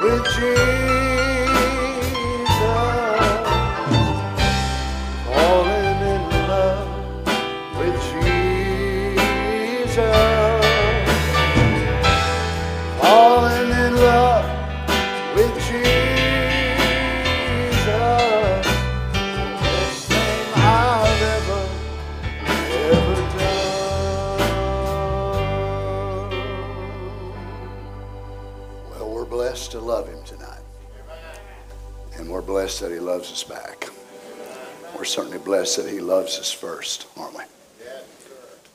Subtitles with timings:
[0.00, 0.87] with Jesus.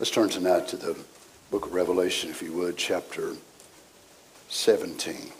[0.04, 0.98] Let's turn tonight to the
[1.50, 3.36] book of Revelation, if you would, chapter
[4.50, 5.32] 17.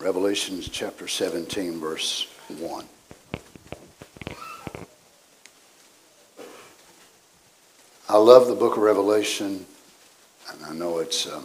[0.00, 2.86] Revelation chapter 17, verse 1.
[8.08, 9.66] I love the book of Revelation,
[10.50, 11.44] and I know it's, um,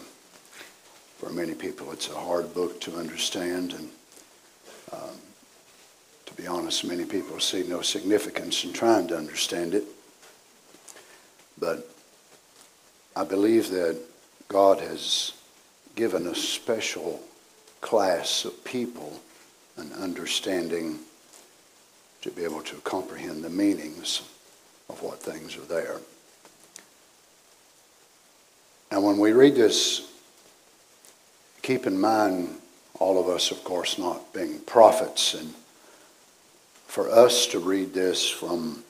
[1.17, 3.73] for many people, it's a hard book to understand.
[3.73, 3.89] And
[4.93, 5.17] um,
[6.25, 9.83] to be honest, many people see no significance in trying to understand it.
[11.59, 11.89] But
[13.15, 13.97] I believe that
[14.47, 15.33] God has
[15.95, 17.21] given a special
[17.81, 19.21] class of people
[19.77, 20.99] an understanding
[22.21, 24.21] to be able to comprehend the meanings
[24.89, 25.97] of what things are there.
[28.91, 30.11] Now, when we read this,
[31.61, 32.57] keep in mind,
[32.99, 35.53] all of us, of course, not being prophets, and
[36.87, 38.83] for us to read this from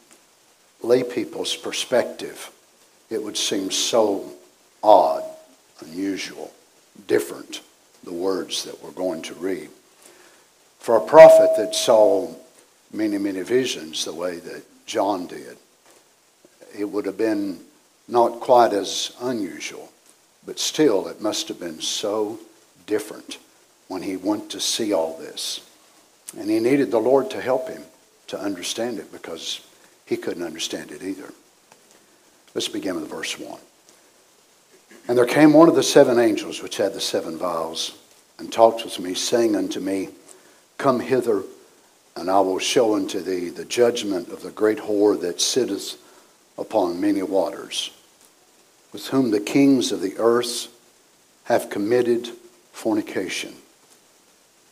[0.82, 2.50] lay people's perspective,
[3.10, 4.32] it would seem so
[4.84, 5.24] odd,
[5.82, 6.54] unusual,
[7.08, 7.62] different,
[8.04, 9.70] the words that we're going to read.
[10.80, 12.34] For a prophet that saw
[12.94, 15.58] many, many visions the way that John did,
[16.78, 17.60] it would have been
[18.08, 19.92] not quite as unusual,
[20.46, 22.40] but still it must have been so
[22.86, 23.38] different
[23.88, 25.62] when he went to see all this.
[26.38, 27.84] And he needed the Lord to help him
[28.28, 29.62] to understand it because
[30.06, 31.34] he couldn't understand it either.
[32.56, 33.60] Let's begin with verse 1.
[35.08, 37.98] And there came one of the seven angels which had the seven vials
[38.38, 40.10] and talked with me, saying unto me,
[40.78, 41.44] Come hither,
[42.16, 45.98] and I will show unto thee the judgment of the great whore that sitteth
[46.58, 47.92] upon many waters,
[48.94, 50.68] with whom the kings of the earth
[51.46, 52.30] have committed
[52.72, 53.56] fornication,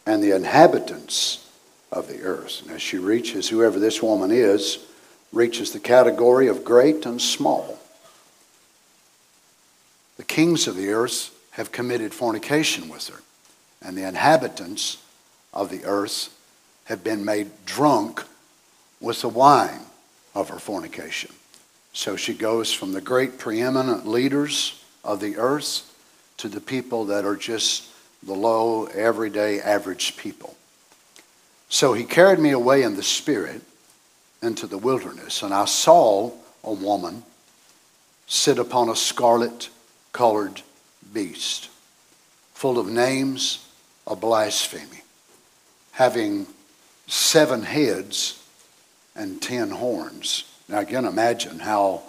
[0.05, 1.49] and the inhabitants
[1.91, 2.61] of the earth.
[2.61, 4.79] And as she reaches, whoever this woman is,
[5.31, 7.79] reaches the category of great and small.
[10.17, 13.21] The kings of the earth have committed fornication with her,
[13.81, 14.97] and the inhabitants
[15.53, 16.33] of the earth
[16.85, 18.23] have been made drunk
[18.99, 19.81] with the wine
[20.33, 21.31] of her fornication.
[21.93, 25.93] So she goes from the great preeminent leaders of the earth
[26.37, 27.89] to the people that are just
[28.23, 30.55] the low, everyday, average people.
[31.69, 33.61] So he carried me away in the spirit
[34.41, 36.31] into the wilderness, and I saw
[36.63, 37.23] a woman
[38.27, 39.69] sit upon a scarlet
[40.11, 40.61] colored
[41.13, 41.69] beast,
[42.53, 43.65] full of names
[44.05, 45.03] of blasphemy,
[45.91, 46.47] having
[47.07, 48.43] seven heads
[49.15, 50.43] and ten horns.
[50.67, 52.03] Now, again, imagine how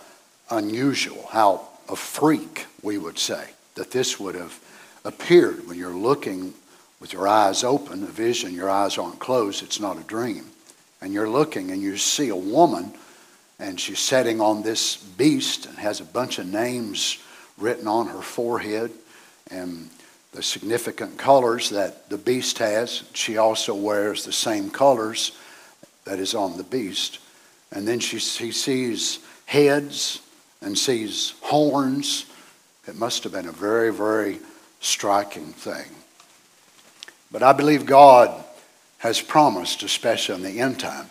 [0.50, 4.58] unusual, how a freak, we would say, that this would have
[5.04, 6.52] appeared when you're looking
[7.00, 10.44] with your eyes open, a vision, your eyes aren't closed, it's not a dream.
[11.00, 12.92] And you're looking and you see a woman,
[13.58, 17.18] and she's sitting on this beast and has a bunch of names
[17.56, 18.90] written on her forehead
[19.50, 19.90] and
[20.32, 23.04] the significant colors that the beast has.
[23.14, 25.32] She also wears the same colors
[26.04, 27.18] that is on the beast.
[27.72, 30.20] And then she, he sees heads
[30.60, 32.26] and sees horns.
[32.86, 34.38] It must have been a very, very
[34.80, 35.86] striking thing.
[37.30, 38.44] But I believe God
[38.98, 41.06] has promised, especially in the end time,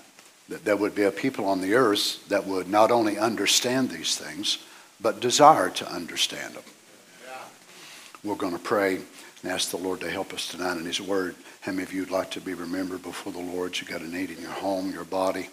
[0.50, 4.18] that there would be a people on the earth that would not only understand these
[4.18, 4.60] things,
[5.00, 6.64] but desire to understand them.
[8.24, 11.36] We're going to pray and ask the Lord to help us tonight in His Word.
[11.62, 13.80] How many of you would like to be remembered before the Lord?
[13.80, 15.50] You got a need in your home, your body.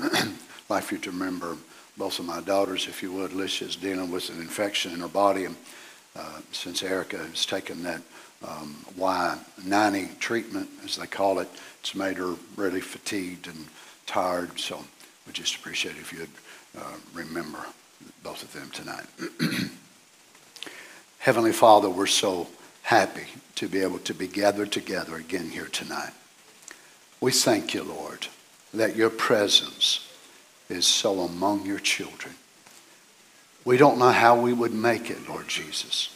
[0.00, 0.28] I'd
[0.68, 1.56] like you to remember
[1.96, 3.32] both of my daughters, if you would.
[3.32, 5.56] Alicia's dealing with an infection in her body, and
[6.14, 8.02] uh, since Erica has taken that
[8.46, 11.48] um, Y90 treatment, as they call it,
[11.86, 13.66] it's made her really fatigued and
[14.06, 14.58] tired.
[14.58, 14.82] So
[15.24, 16.28] we just appreciate if you'd
[16.76, 17.64] uh, remember
[18.24, 19.04] both of them tonight.
[21.20, 22.48] Heavenly Father, we're so
[22.82, 26.10] happy to be able to be gathered together again here tonight.
[27.20, 28.26] We thank you, Lord,
[28.74, 30.10] that your presence
[30.68, 32.34] is so among your children.
[33.64, 36.12] We don't know how we would make it, Lord Jesus,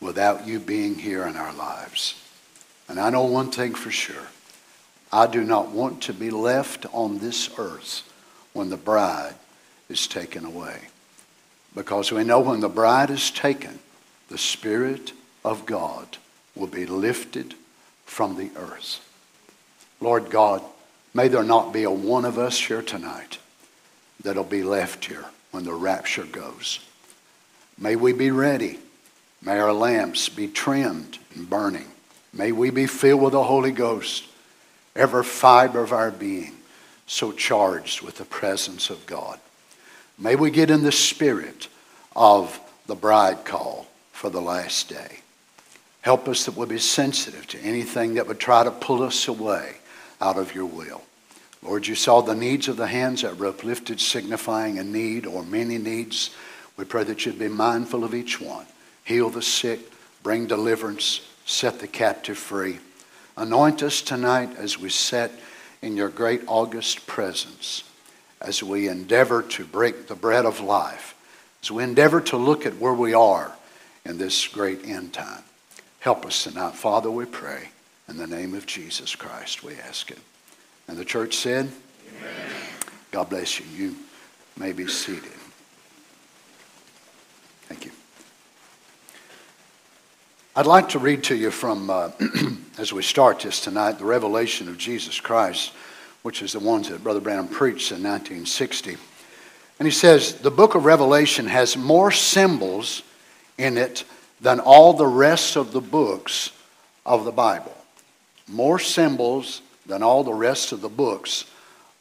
[0.00, 2.14] without you being here in our lives.
[2.88, 4.28] And I know one thing for sure
[5.12, 8.08] I do not want to be left on this earth
[8.52, 9.34] when the bride
[9.88, 10.78] is taken away.
[11.74, 13.78] Because we know when the bride is taken,
[14.28, 15.12] the Spirit
[15.44, 16.16] of God
[16.54, 17.54] will be lifted
[18.06, 19.06] from the earth.
[20.00, 20.62] Lord God,
[21.14, 23.38] may there not be a one of us here tonight
[24.22, 26.80] that'll be left here when the rapture goes.
[27.78, 28.78] May we be ready.
[29.42, 31.88] May our lamps be trimmed and burning.
[32.32, 34.26] May we be filled with the Holy Ghost,
[34.94, 36.56] every fiber of our being
[37.06, 39.38] so charged with the presence of God.
[40.18, 41.68] May we get in the spirit
[42.14, 45.20] of the bride call for the last day.
[46.02, 49.76] Help us that we'll be sensitive to anything that would try to pull us away
[50.20, 51.02] out of your will.
[51.62, 55.44] Lord, you saw the needs of the hands that were uplifted, signifying a need or
[55.44, 56.30] many needs.
[56.76, 58.66] We pray that you'd be mindful of each one.
[59.04, 59.80] Heal the sick,
[60.24, 62.78] bring deliverance, set the captive free.
[63.36, 65.32] Anoint us tonight as we sit
[65.80, 67.84] in your great august presence,
[68.40, 71.14] as we endeavor to break the bread of life,
[71.62, 73.52] as we endeavor to look at where we are
[74.04, 75.42] in this great end time.
[76.00, 77.68] Help us tonight, Father, we pray.
[78.08, 80.18] In the name of Jesus Christ, we ask it.
[80.88, 81.70] And the church said,
[82.18, 82.50] Amen.
[83.12, 83.66] God bless you.
[83.74, 83.96] You
[84.56, 85.32] may be seated.
[87.68, 87.92] Thank you.
[90.54, 92.10] I'd like to read to you from, uh,
[92.78, 95.72] as we start this tonight, the revelation of Jesus Christ,
[96.20, 98.98] which is the ones that Brother Branham preached in 1960.
[99.78, 103.02] And he says, The book of Revelation has more symbols
[103.56, 104.04] in it
[104.42, 106.52] than all the rest of the books
[107.06, 107.74] of the Bible.
[108.46, 111.46] More symbols than all the rest of the books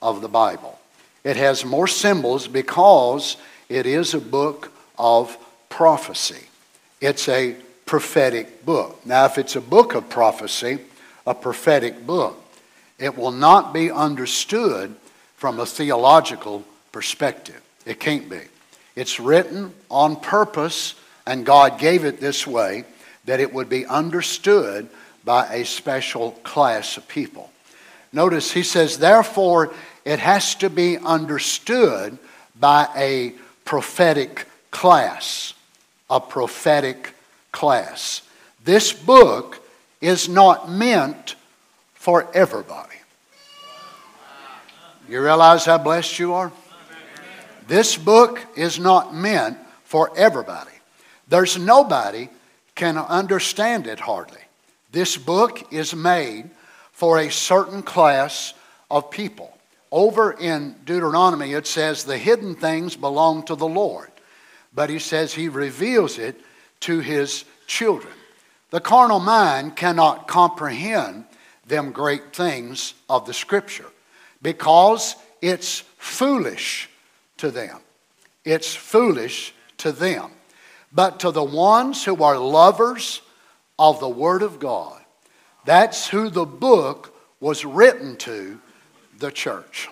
[0.02, 0.78] of the Bible.
[1.24, 3.38] It has more symbols because
[3.70, 5.38] it is a book of
[5.70, 6.48] prophecy.
[7.00, 7.56] It's a
[7.92, 9.06] prophetic book.
[9.06, 10.80] Now, if it's a book of prophecy,
[11.28, 12.42] a prophetic book,
[12.98, 14.96] it will not be understood
[15.36, 17.62] from a theological perspective.
[17.86, 18.40] It can't be.
[18.96, 20.96] It's written on purpose,
[21.28, 22.86] and God gave it this way
[23.26, 24.88] that it would be understood
[25.26, 27.52] by a special class of people.
[28.14, 29.74] Notice he says, therefore,
[30.06, 32.18] it has to be understood
[32.58, 33.34] by a
[33.66, 35.54] prophetic class.
[36.10, 37.16] A prophetic
[37.52, 38.22] class.
[38.64, 39.60] This book
[40.00, 41.36] is not meant
[41.94, 42.96] for everybody.
[45.10, 46.52] You realize how blessed you are?
[47.68, 50.72] This book is not meant for everybody.
[51.28, 52.30] There's nobody
[52.76, 54.42] can understand it hardly.
[54.92, 56.50] This book is made
[56.92, 58.54] for a certain class
[58.90, 59.58] of people.
[59.92, 64.12] Over in Deuteronomy, it says, The hidden things belong to the Lord.
[64.74, 66.40] But he says he reveals it
[66.82, 68.14] to his children.
[68.70, 71.26] The carnal mind cannot comprehend
[71.66, 73.90] them great things of the Scripture
[74.42, 76.90] because it's foolish
[77.38, 77.80] to them.
[78.44, 80.32] It's foolish to them.
[80.92, 83.22] But to the ones who are lovers
[83.80, 85.00] of the Word of God,
[85.66, 88.60] that's who the book was written to,
[89.18, 89.90] the church.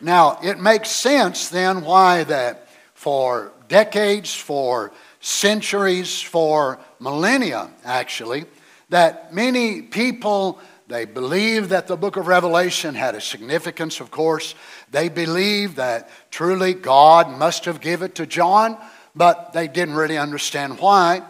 [0.00, 8.44] Now, it makes sense then why that for decades, for centuries, for millennia actually,
[8.88, 14.54] that many people they believe that the book of Revelation had a significance, of course.
[14.92, 18.78] They believe that truly God must have given it to John,
[19.12, 21.22] but they didn't really understand why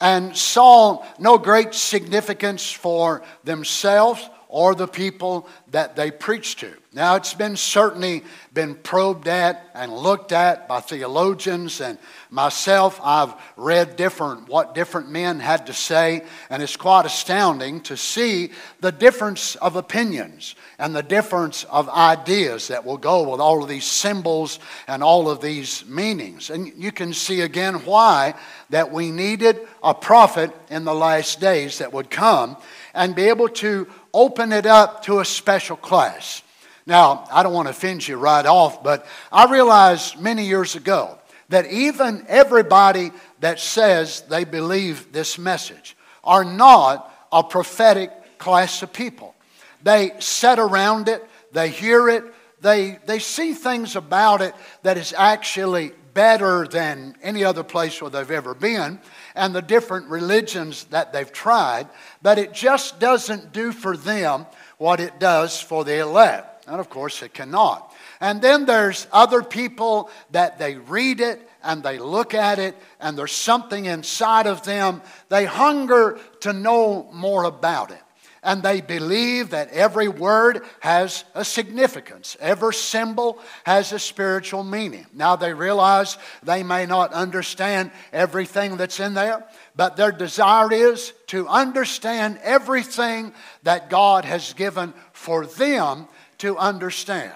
[0.00, 6.72] and saw no great significance for themselves or the people that they preached to.
[6.92, 11.98] Now, it's been certainly been probed at and looked at by theologians and
[12.30, 13.00] myself.
[13.02, 18.50] I've read different what different men had to say, and it's quite astounding to see
[18.80, 23.68] the difference of opinions and the difference of ideas that will go with all of
[23.68, 26.50] these symbols and all of these meanings.
[26.50, 28.34] And you can see again why
[28.70, 32.56] that we needed a prophet in the last days that would come
[32.94, 36.42] and be able to open it up to a special class.
[36.86, 41.19] Now, I don't want to offend you right off, but I realized many years ago
[41.50, 48.92] that even everybody that says they believe this message are not a prophetic class of
[48.92, 49.34] people.
[49.82, 52.24] They sit around it, they hear it,
[52.60, 58.10] they, they see things about it that is actually better than any other place where
[58.10, 59.00] they've ever been
[59.34, 61.88] and the different religions that they've tried,
[62.20, 64.46] but it just doesn't do for them
[64.78, 66.66] what it does for the elect.
[66.66, 67.89] And of course, it cannot.
[68.20, 73.16] And then there's other people that they read it and they look at it and
[73.16, 75.00] there's something inside of them.
[75.28, 78.02] They hunger to know more about it.
[78.42, 82.38] And they believe that every word has a significance.
[82.40, 85.06] Every symbol has a spiritual meaning.
[85.12, 89.46] Now they realize they may not understand everything that's in there,
[89.76, 93.34] but their desire is to understand everything
[93.64, 96.08] that God has given for them
[96.38, 97.32] to understand.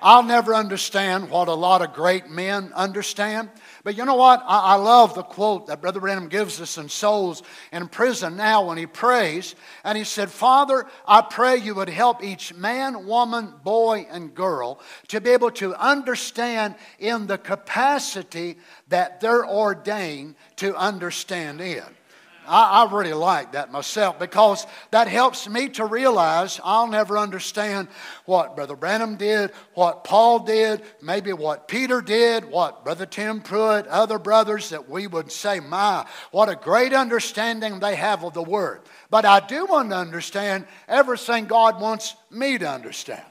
[0.00, 3.50] I'll never understand what a lot of great men understand.
[3.84, 4.42] But you know what?
[4.46, 8.66] I, I, love the quote that Brother Branham gives us in Souls in Prison now
[8.66, 9.54] when he prays.
[9.84, 14.80] And he said, Father, I pray you would help each man, woman, boy, and girl
[15.08, 21.84] to be able to understand in the capacity that they're ordained to understand in.
[22.48, 27.88] I, I really like that myself because that helps me to realize I'll never understand
[28.24, 33.86] what Brother Branham did, what Paul did, maybe what Peter did, what Brother Tim Pruitt,
[33.86, 38.42] other brothers that we would say, my, what a great understanding they have of the
[38.42, 38.80] Word.
[39.10, 43.24] But I do want to understand everything God wants me to understand.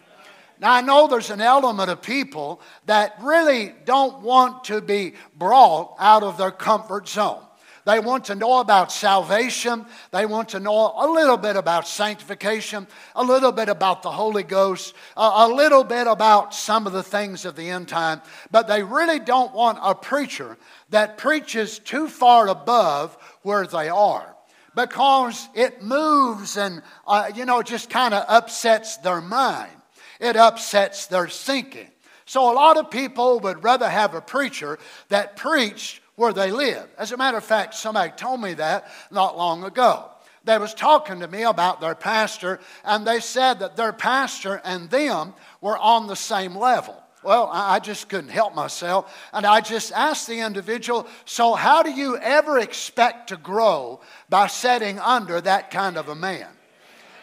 [0.59, 5.95] Now, I know there's an element of people that really don't want to be brought
[5.99, 7.43] out of their comfort zone.
[7.87, 9.85] They want to know about salvation.
[10.11, 14.43] They want to know a little bit about sanctification, a little bit about the Holy
[14.43, 18.21] Ghost, a little bit about some of the things of the end time.
[18.51, 20.57] But they really don't want a preacher
[20.89, 24.35] that preaches too far above where they are
[24.75, 29.71] because it moves and, uh, you know, just kind of upsets their mind.
[30.19, 31.87] It upsets their thinking.
[32.25, 34.77] So a lot of people would rather have a preacher
[35.07, 36.89] that preached where they live.
[36.97, 40.09] As a matter of fact, somebody told me that not long ago.
[40.43, 44.89] They was talking to me about their pastor, and they said that their pastor and
[44.89, 47.01] them were on the same level.
[47.23, 49.13] Well, I just couldn't help myself.
[49.33, 54.47] And I just asked the individual, So, how do you ever expect to grow by
[54.47, 56.47] setting under that kind of a man?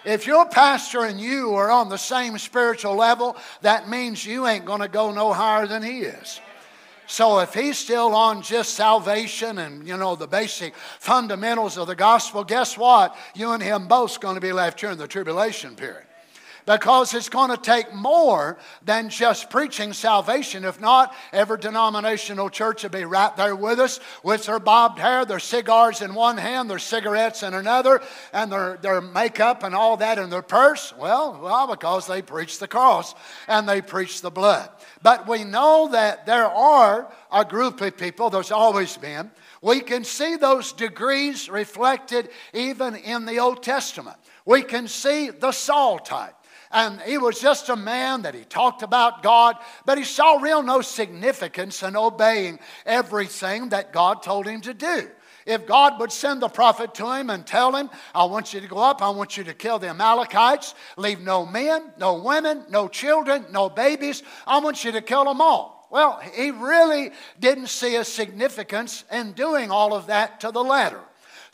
[0.05, 4.67] If your pastor and you are on the same spiritual level, that means you ain't
[4.67, 6.41] going to go no higher than he is.
[7.07, 11.95] So if he's still on just salvation and you know the basic fundamentals of the
[11.95, 13.17] gospel, guess what?
[13.35, 16.07] You and him both going to be left here in the tribulation period
[16.67, 20.65] because it's going to take more than just preaching salvation.
[20.65, 25.25] If not, every denominational church will be right there with us with their bobbed hair,
[25.25, 28.01] their cigars in one hand, their cigarettes in another,
[28.33, 30.95] and their, their makeup and all that in their purse.
[30.99, 33.15] Well, well, because they preach the cross
[33.49, 34.71] and they preach the blood.
[35.03, 39.31] But we know that there are a group of people, there's always been.
[39.61, 44.17] We can see those degrees reflected even in the Old Testament.
[44.45, 46.35] We can see the Saul type.
[46.75, 50.61] And he was just a man that he talked about God, but he saw real
[50.61, 55.09] no significance in obeying everything that God told him to do.
[55.47, 58.67] If God would send the prophet to him and tell him, I want you to
[58.67, 62.89] go up, I want you to kill the Amalekites, leave no men, no women, no
[62.89, 65.87] children, no babies, I want you to kill them all.
[65.93, 71.01] Well, he really didn't see a significance in doing all of that to the letter.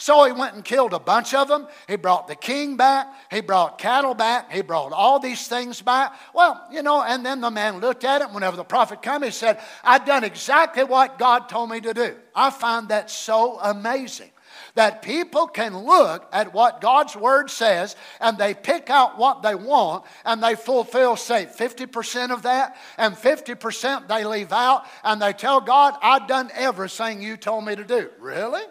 [0.01, 1.69] So he went and killed a bunch of them.
[1.87, 3.07] He brought the king back.
[3.31, 4.51] He brought cattle back.
[4.51, 6.15] He brought all these things back.
[6.35, 8.31] Well, you know, and then the man looked at it.
[8.31, 12.17] Whenever the prophet came, he said, I've done exactly what God told me to do.
[12.35, 14.31] I find that so amazing
[14.75, 19.55] that people can look at what God's Word says and they pick out what they
[19.55, 25.35] want and they fulfill, say, 50% of that and 50% they leave out and they
[25.35, 28.09] tell God, I've done everything you told me to do.
[28.19, 28.63] Really?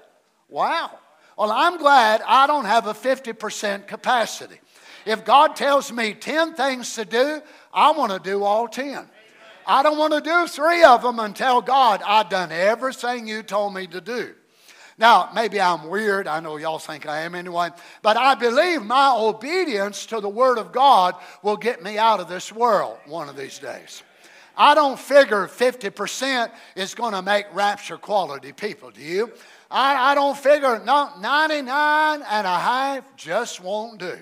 [0.49, 0.97] Wow.
[1.39, 4.59] Well, I'm glad I don't have a 50% capacity.
[5.05, 7.41] If God tells me 10 things to do,
[7.73, 9.07] I want to do all 10.
[9.65, 13.41] I don't want to do three of them and tell God I've done everything you
[13.41, 14.33] told me to do.
[14.97, 16.27] Now, maybe I'm weird.
[16.27, 17.69] I know y'all think I am anyway.
[18.01, 22.27] But I believe my obedience to the Word of God will get me out of
[22.27, 24.03] this world one of these days.
[24.57, 29.31] I don't figure 50% is going to make rapture quality people, do you?
[29.71, 34.17] I, I don't figure no, 99 and a half just won't do.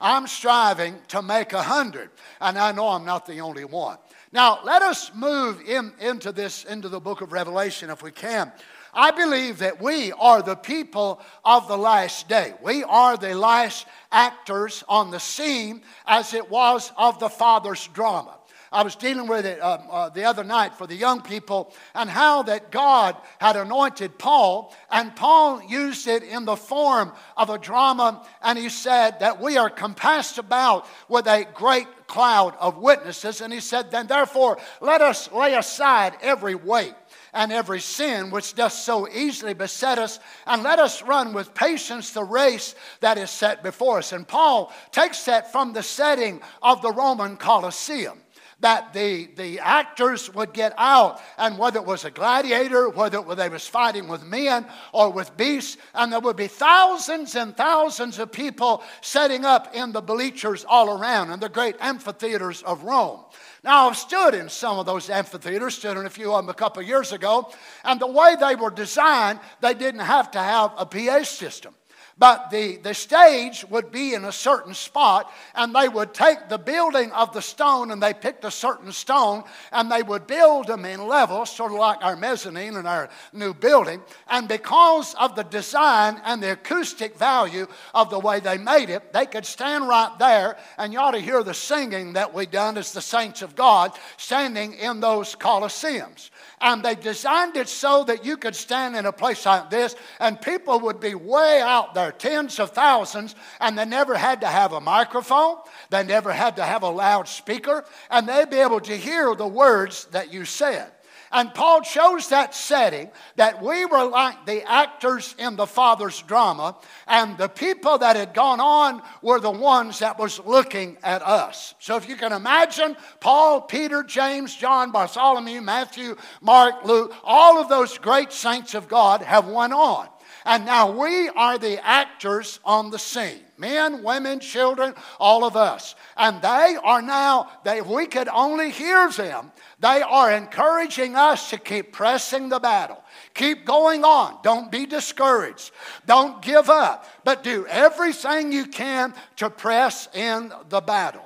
[0.00, 2.10] I'm striving to make a 100,
[2.40, 3.98] and I know I'm not the only one.
[4.32, 8.52] Now, let us move in, into this, into the book of Revelation if we can.
[8.92, 12.54] I believe that we are the people of the last day.
[12.62, 18.38] We are the last actors on the scene as it was of the Father's drama.
[18.76, 22.10] I was dealing with it uh, uh, the other night for the young people and
[22.10, 27.56] how that God had anointed Paul, and Paul used it in the form of a
[27.56, 33.40] drama, and he said that we are compassed about with a great cloud of witnesses.
[33.40, 36.94] And he said, then therefore, let us lay aside every weight
[37.32, 42.10] and every sin which does so easily beset us, and let us run with patience
[42.10, 44.12] the race that is set before us.
[44.12, 48.20] And Paul takes that from the setting of the Roman Colosseum
[48.60, 53.50] that the, the actors would get out, and whether it was a gladiator, whether they
[53.50, 58.32] was fighting with men or with beasts, and there would be thousands and thousands of
[58.32, 63.20] people setting up in the bleachers all around in the great amphitheaters of Rome.
[63.62, 66.54] Now, I've stood in some of those amphitheaters, stood in a few of them a
[66.54, 67.52] couple of years ago,
[67.84, 71.74] and the way they were designed, they didn't have to have a PA system.
[72.18, 76.56] But the, the stage would be in a certain spot, and they would take the
[76.56, 80.86] building of the stone and they picked a certain stone and they would build them
[80.86, 84.00] in levels, sort of like our mezzanine in our new building.
[84.28, 89.12] And because of the design and the acoustic value of the way they made it,
[89.12, 92.78] they could stand right there, and you ought to hear the singing that we done
[92.78, 96.30] as the saints of God standing in those coliseums.
[96.60, 100.40] And they designed it so that you could stand in a place like this and
[100.40, 104.72] people would be way out there, tens of thousands, and they never had to have
[104.72, 105.56] a microphone.
[105.90, 110.06] They never had to have a loudspeaker, and they'd be able to hear the words
[110.06, 110.90] that you said.
[111.32, 116.76] And Paul chose that setting that we were like the actors in the Father's drama,
[117.06, 121.74] and the people that had gone on were the ones that was looking at us.
[121.78, 127.68] So if you can imagine, Paul, Peter, James, John, Bartholomew, Matthew, Mark, Luke, all of
[127.68, 130.08] those great saints of God have went on.
[130.46, 135.94] And now we are the actors on the scene men, women, children, all of us.
[136.16, 139.50] And they are now, they, if we could only hear them,
[139.80, 143.02] they are encouraging us to keep pressing the battle.
[143.34, 144.38] Keep going on.
[144.42, 145.70] Don't be discouraged.
[146.06, 151.24] Don't give up, but do everything you can to press in the battle.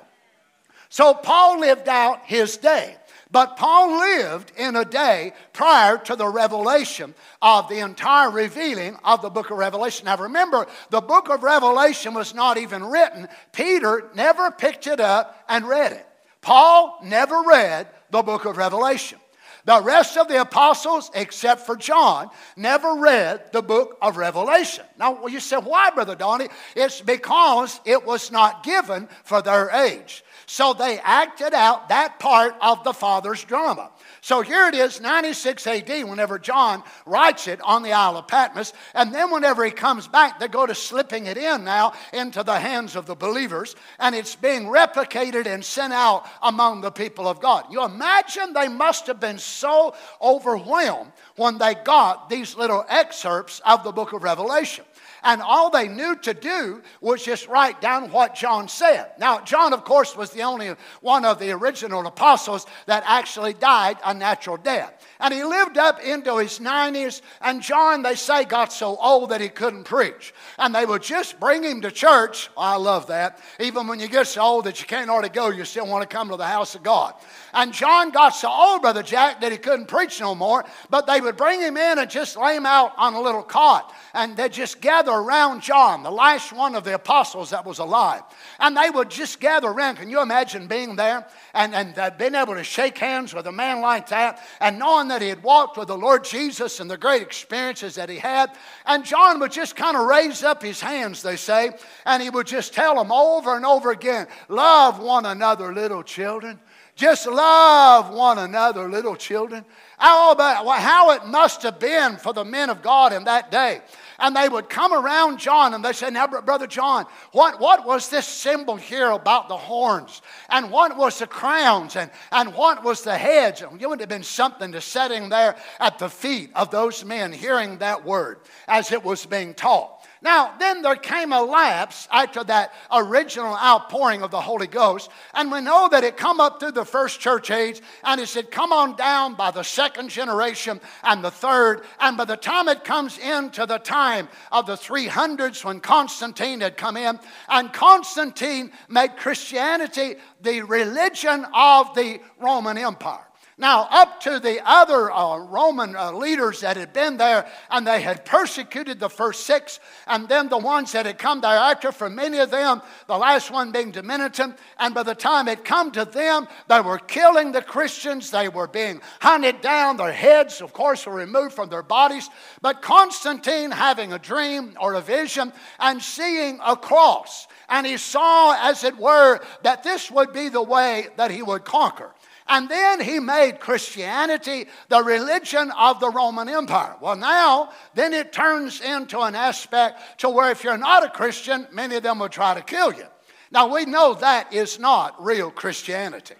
[0.89, 2.97] So Paul lived out his day.
[3.31, 9.21] But Paul lived in a day prior to the revelation of the entire revealing of
[9.21, 10.05] the book of Revelation.
[10.05, 13.29] Now remember, the book of Revelation was not even written.
[13.53, 16.05] Peter never picked it up and read it.
[16.41, 19.19] Paul never read the book of Revelation.
[19.63, 24.83] The rest of the apostles, except for John, never read the book of Revelation.
[24.97, 26.47] Now, you say, why, Brother Donny?
[26.75, 30.23] It's because it was not given for their age.
[30.51, 33.89] So they acted out that part of the Father's drama.
[34.19, 38.73] So here it is, 96 AD, whenever John writes it on the Isle of Patmos.
[38.93, 42.59] And then whenever he comes back, they go to slipping it in now into the
[42.59, 43.77] hands of the believers.
[43.97, 47.67] And it's being replicated and sent out among the people of God.
[47.71, 53.85] You imagine they must have been so overwhelmed when they got these little excerpts of
[53.85, 54.83] the book of Revelation.
[55.23, 59.11] And all they knew to do was just write down what John said.
[59.19, 63.97] Now, John, of course, was the only one of the original apostles that actually died
[64.03, 64.93] a natural death.
[65.21, 67.21] And he lived up into his 90s.
[67.41, 70.33] And John, they say, got so old that he couldn't preach.
[70.57, 72.49] And they would just bring him to church.
[72.57, 73.39] I love that.
[73.59, 76.13] Even when you get so old that you can't hardly go, you still want to
[76.13, 77.13] come to the house of God.
[77.53, 80.65] And John got so old, Brother Jack, that he couldn't preach no more.
[80.89, 83.93] But they would bring him in and just lay him out on a little cot.
[84.15, 88.23] And they'd just gather around John, the last one of the apostles that was alive.
[88.59, 89.97] And they would just gather around.
[89.97, 93.81] Can you imagine being there and, and being able to shake hands with a man
[93.81, 97.21] like that and knowing that he had walked with the Lord Jesus and the great
[97.21, 98.51] experiences that he had.
[98.85, 101.71] And John would just kind of raise up his hands, they say,
[102.05, 106.59] and he would just tell them over and over again love one another, little children.
[106.95, 109.65] Just love one another, little children.
[109.97, 113.81] How, about, how it must have been for the men of God in that day
[114.21, 118.09] and they would come around John and they say, Now, Brother John, what, what was
[118.09, 120.21] this symbol here about the horns?
[120.49, 121.95] And what was the crowns?
[121.95, 123.61] And, and what was the heads?
[123.61, 127.79] It would have been something to sitting there at the feet of those men hearing
[127.79, 130.00] that word as it was being taught.
[130.23, 135.51] Now, then there came a lapse after that original outpouring of the Holy Ghost, and
[135.51, 138.71] we know that it come up through the first church age, and it said come
[138.71, 143.17] on down by the second generation and the third, and by the time it comes
[143.17, 150.17] into the time of the 300s when Constantine had come in, and Constantine made Christianity
[150.41, 153.25] the religion of the Roman Empire.
[153.61, 158.01] Now, up to the other uh, Roman uh, leaders that had been there, and they
[158.01, 162.39] had persecuted the first six, and then the ones that had come thereafter, for many
[162.39, 166.47] of them, the last one being Domitian, and by the time it come to them,
[166.69, 171.13] they were killing the Christians, they were being hunted down, their heads, of course, were
[171.13, 172.31] removed from their bodies.
[172.63, 178.57] But Constantine, having a dream or a vision and seeing a cross, and he saw,
[178.59, 182.11] as it were, that this would be the way that he would conquer.
[182.51, 186.97] And then he made Christianity the religion of the Roman Empire.
[186.99, 191.65] Well, now, then it turns into an aspect to where if you're not a Christian,
[191.71, 193.05] many of them will try to kill you.
[193.51, 196.35] Now, we know that is not real Christianity.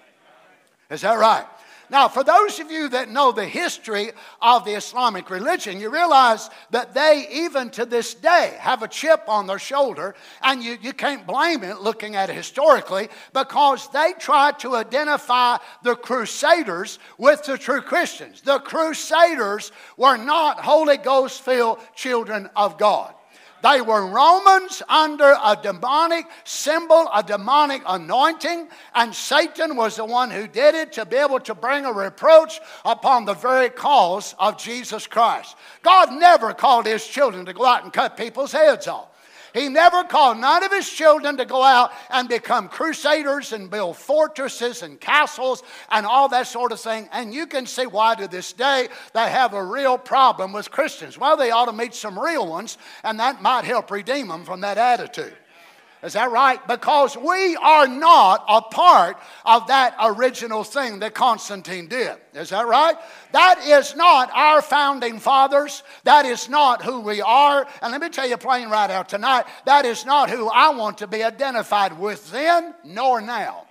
[0.90, 1.46] Is that right?
[1.92, 6.50] Now, for those of you that know the history of the Islamic religion, you realize
[6.70, 10.94] that they, even to this day, have a chip on their shoulder, and you, you
[10.94, 17.44] can't blame it looking at it historically because they tried to identify the Crusaders with
[17.44, 18.40] the true Christians.
[18.40, 23.14] The Crusaders were not Holy Ghost filled children of God.
[23.64, 30.32] They were Romans under a demonic symbol, a demonic anointing, and Satan was the one
[30.32, 34.58] who did it to be able to bring a reproach upon the very cause of
[34.58, 35.56] Jesus Christ.
[35.84, 39.11] God never called his children to go out and cut people's heads off.
[39.54, 43.98] He never called none of his children to go out and become crusaders and build
[43.98, 47.10] fortresses and castles and all that sort of thing.
[47.12, 51.18] And you can see why to this day they have a real problem with Christians.
[51.18, 54.62] Well, they ought to meet some real ones, and that might help redeem them from
[54.62, 55.36] that attitude.
[56.04, 56.66] Is that right?
[56.68, 62.16] Because we are not a part of that original thing that Constantine did.
[62.34, 62.96] Is that right?
[63.34, 65.84] That is not our founding fathers.
[66.04, 67.68] That is not who we are.
[67.84, 70.98] And let me tell you plain right out tonight that is not who I want
[71.00, 73.68] to be identified with then nor now.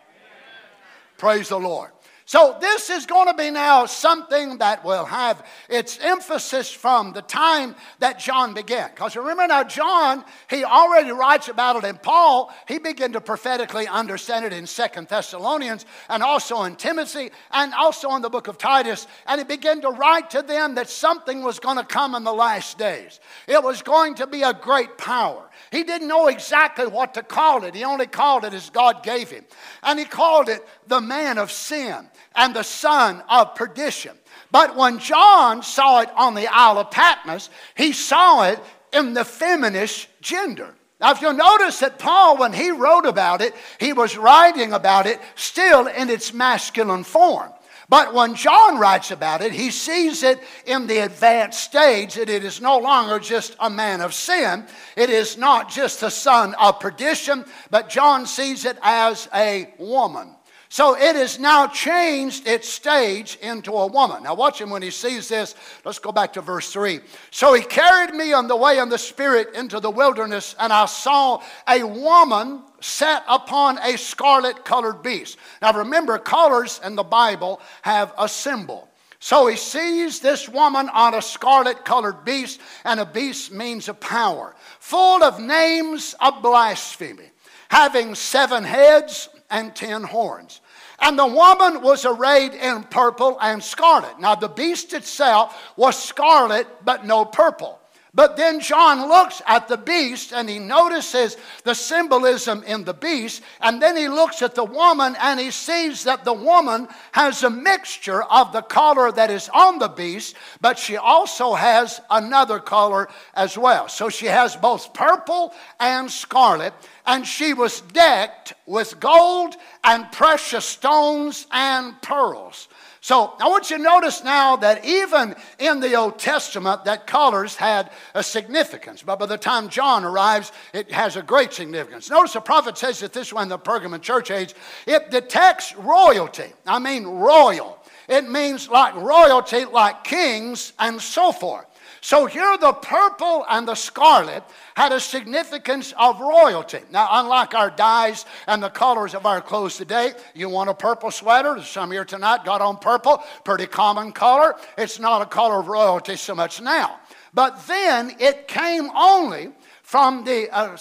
[1.19, 1.91] Praise the Lord.
[2.31, 7.23] So, this is going to be now something that will have its emphasis from the
[7.23, 8.89] time that John began.
[8.91, 12.55] Because remember now, John, he already writes about it in Paul.
[12.69, 18.15] He began to prophetically understand it in Second Thessalonians and also in Timothy and also
[18.15, 19.09] in the book of Titus.
[19.27, 22.33] And he began to write to them that something was going to come in the
[22.33, 23.19] last days.
[23.49, 25.50] It was going to be a great power.
[25.71, 27.75] He didn't know exactly what to call it.
[27.75, 29.45] He only called it as God gave him.
[29.83, 34.17] And he called it the man of sin and the son of perdition.
[34.51, 38.59] But when John saw it on the Isle of Patmos, he saw it
[38.93, 40.75] in the feminist gender.
[41.01, 45.07] Now, if you'll notice that Paul, when he wrote about it, he was writing about
[45.07, 47.51] it still in its masculine form.
[47.91, 52.45] But when John writes about it, he sees it in the advanced stage that it
[52.45, 54.65] is no longer just a man of sin.
[54.97, 60.37] It is not just the son of perdition, but John sees it as a woman.
[60.69, 64.23] So it has now changed its stage into a woman.
[64.23, 65.57] Now, watch him when he sees this.
[65.85, 67.01] Let's go back to verse 3.
[67.33, 70.87] So he carried me on the way in the Spirit into the wilderness, and I
[70.87, 75.39] saw a woman sat upon a scarlet colored beast.
[75.63, 78.89] Now, remember, colors in the Bible have a symbol.
[79.19, 83.95] So he sees this woman on a scarlet colored beast, and a beast means a
[83.95, 87.31] power, full of names of blasphemy,
[87.69, 90.61] having seven heads and ten horns.
[91.01, 94.21] And the woman was arrayed in purple and scarlet.
[94.21, 97.80] Now, the beast itself was scarlet, but no purple.
[98.13, 103.43] But then John looks at the beast and he notices the symbolism in the beast.
[103.61, 107.51] And then he looks at the woman and he sees that the woman has a
[107.51, 113.09] mixture of the color that is on the beast, but she also has another color
[113.35, 113.89] as well.
[113.89, 116.75] So she has both purple and scarlet.
[117.07, 122.69] And she was decked with gold and precious stones and pearls.
[123.11, 127.57] So I want you to notice now that even in the Old Testament, that colors
[127.57, 129.03] had a significance.
[129.03, 132.09] But by the time John arrives, it has a great significance.
[132.09, 134.55] Notice the prophet says it this way in the Pergamon church age
[134.87, 136.53] it detects royalty.
[136.65, 137.81] I mean, royal.
[138.09, 141.67] It means like royalty, like kings, and so forth.
[142.01, 144.43] So here the purple and the scarlet
[144.75, 146.81] had a significance of royalty.
[146.91, 151.11] Now, unlike our dyes and the colors of our clothes today, you want a purple
[151.11, 151.63] sweater.
[151.63, 154.55] Some here tonight got on purple, pretty common color.
[154.79, 157.01] It's not a color of royalty so much now.
[157.35, 160.77] But then it came only from the uh,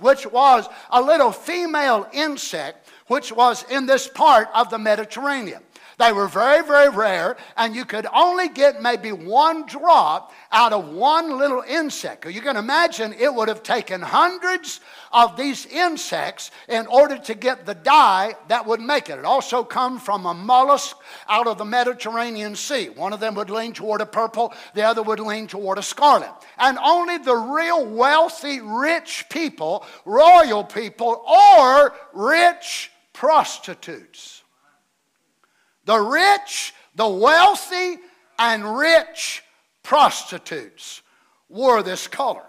[0.00, 5.62] which was a little female insect which was in this part of the Mediterranean.
[6.04, 10.88] They were very, very rare, and you could only get maybe one drop out of
[10.88, 12.26] one little insect.
[12.26, 14.80] You can imagine it would have taken hundreds
[15.12, 19.18] of these insects in order to get the dye that would make it.
[19.18, 20.94] It also come from a mollusk
[21.26, 22.90] out of the Mediterranean Sea.
[22.90, 26.32] One of them would lean toward a purple, the other would lean toward a scarlet.
[26.58, 34.43] And only the real wealthy, rich people, royal people, or rich prostitutes
[35.84, 37.98] the rich, the wealthy,
[38.38, 39.42] and rich
[39.82, 41.02] prostitutes
[41.48, 42.46] wore this color.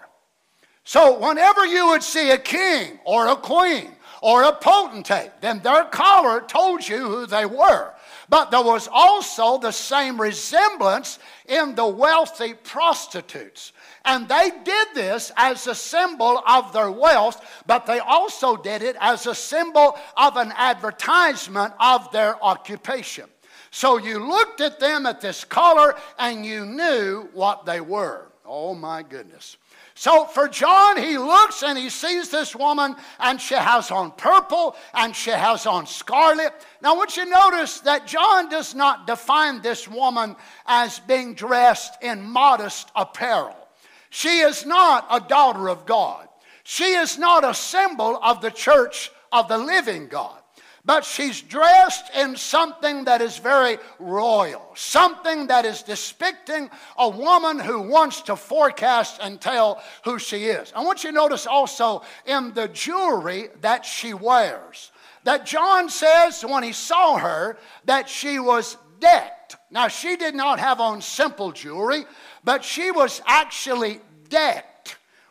[0.84, 5.84] So, whenever you would see a king or a queen or a potentate, then their
[5.84, 7.92] collar told you who they were.
[8.28, 13.72] But there was also the same resemblance in the wealthy prostitutes.
[14.04, 18.96] And they did this as a symbol of their wealth, but they also did it
[19.00, 23.26] as a symbol of an advertisement of their occupation.
[23.70, 28.26] So you looked at them at this color and you knew what they were.
[28.44, 29.56] Oh my goodness.
[29.98, 34.76] So for John, he looks and he sees this woman, and she has on purple
[34.92, 36.52] and she has on scarlet.
[36.82, 42.22] Now, want you notice that John does not define this woman as being dressed in
[42.22, 43.56] modest apparel.
[44.10, 46.28] She is not a daughter of God,
[46.62, 50.42] she is not a symbol of the church of the living God
[50.86, 57.58] but she's dressed in something that is very royal, something that is depicting a woman
[57.58, 60.72] who wants to forecast and tell who she is.
[60.74, 64.92] I want you to notice also in the jewelry that she wears
[65.24, 69.56] that John says when he saw her that she was decked.
[69.72, 72.04] Now, she did not have on simple jewelry,
[72.44, 74.75] but she was actually decked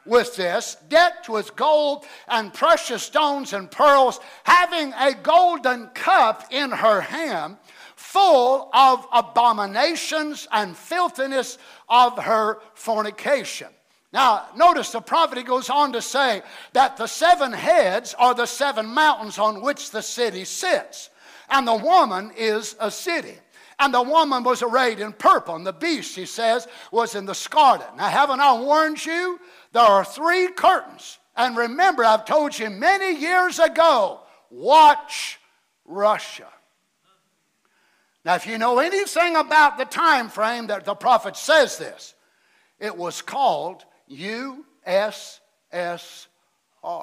[0.06, 6.72] with this, decked with gold and precious stones and pearls, having a golden cup in
[6.72, 7.58] her hand,
[7.96, 11.58] full of abominations and filthiness
[11.90, 13.68] of her fornication.
[14.14, 16.42] Now, notice the prophet he goes on to say
[16.72, 21.10] that the seven heads are the seven mountains on which the city sits,
[21.50, 23.36] and the woman is a city.
[23.78, 27.36] And the woman was arrayed in purple, and the beast, he says, was in the
[27.36, 27.94] scarlet.
[27.98, 29.38] Now, haven't I warned you
[29.76, 31.20] there are three curtains.
[31.36, 35.38] And remember, I've told you many years ago watch
[35.84, 36.48] Russia.
[38.24, 42.16] Now, if you know anything about the time frame that the prophet says this,
[42.80, 44.62] it was called USSR.
[46.82, 47.02] But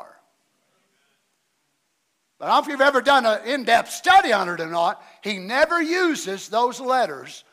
[2.41, 5.05] I don't know if you've ever done an in depth study on it or not,
[5.23, 7.45] he never uses those letters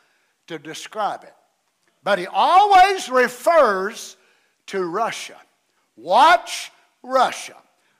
[0.46, 1.34] to describe it.
[2.02, 4.16] But he always refers
[4.70, 5.36] to Russia.
[5.96, 6.70] Watch
[7.02, 7.56] Russia.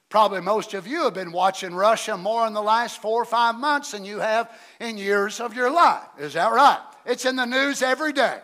[0.09, 3.56] Probably most of you have been watching Russia more in the last four or five
[3.56, 6.06] months than you have in years of your life.
[6.18, 6.80] Is that right?
[7.04, 8.38] It's in the news every day.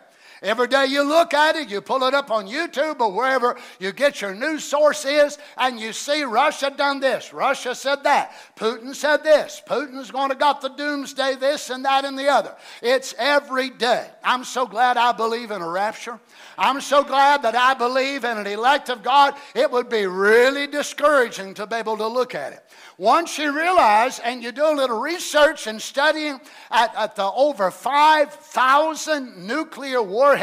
[0.47, 3.91] Every day you look at it, you pull it up on YouTube or wherever you
[3.91, 8.95] get your news source is, and you see Russia done this, Russia said that, Putin
[8.95, 12.55] said this, Putin's going to got the doomsday this and that and the other.
[12.81, 14.09] It's every day.
[14.23, 16.21] I'm so glad I believe in a rapture.
[16.57, 19.35] I'm so glad that I believe in an elect of God.
[19.53, 22.63] It would be really discouraging to be able to look at it.
[22.99, 27.73] Once you realize and you do a little research and studying at, at the over
[27.73, 30.36] 5,000 nuclear warheads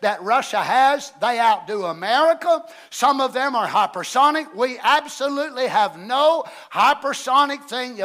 [0.00, 2.64] that Russia has, they outdo America.
[2.90, 4.54] Some of them are hypersonic.
[4.54, 7.96] We absolutely have no hypersonic thing,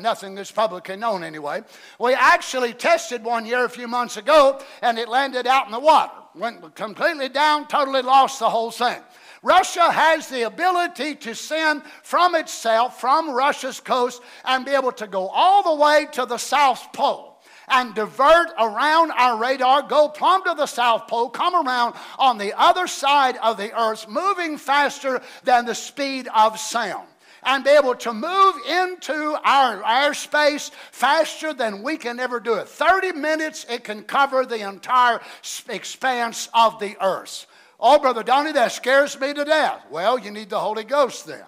[0.00, 1.62] nothing that's publicly known anyway.
[1.98, 5.80] We actually tested one year a few months ago and it landed out in the
[5.80, 6.12] water.
[6.34, 9.00] Went completely down, totally lost the whole thing.
[9.42, 15.06] Russia has the ability to send from itself, from Russia's coast, and be able to
[15.06, 17.33] go all the way to the South Pole
[17.68, 22.52] and divert around our radar, go plumb to the South Pole, come around on the
[22.58, 27.08] other side of the Earth, moving faster than the speed of sound
[27.46, 32.68] and be able to move into our airspace faster than we can ever do it.
[32.68, 35.20] 30 minutes, it can cover the entire
[35.68, 37.46] expanse of the earth.
[37.78, 39.84] Oh, Brother Donny, that scares me to death.
[39.90, 41.44] Well, you need the Holy Ghost then.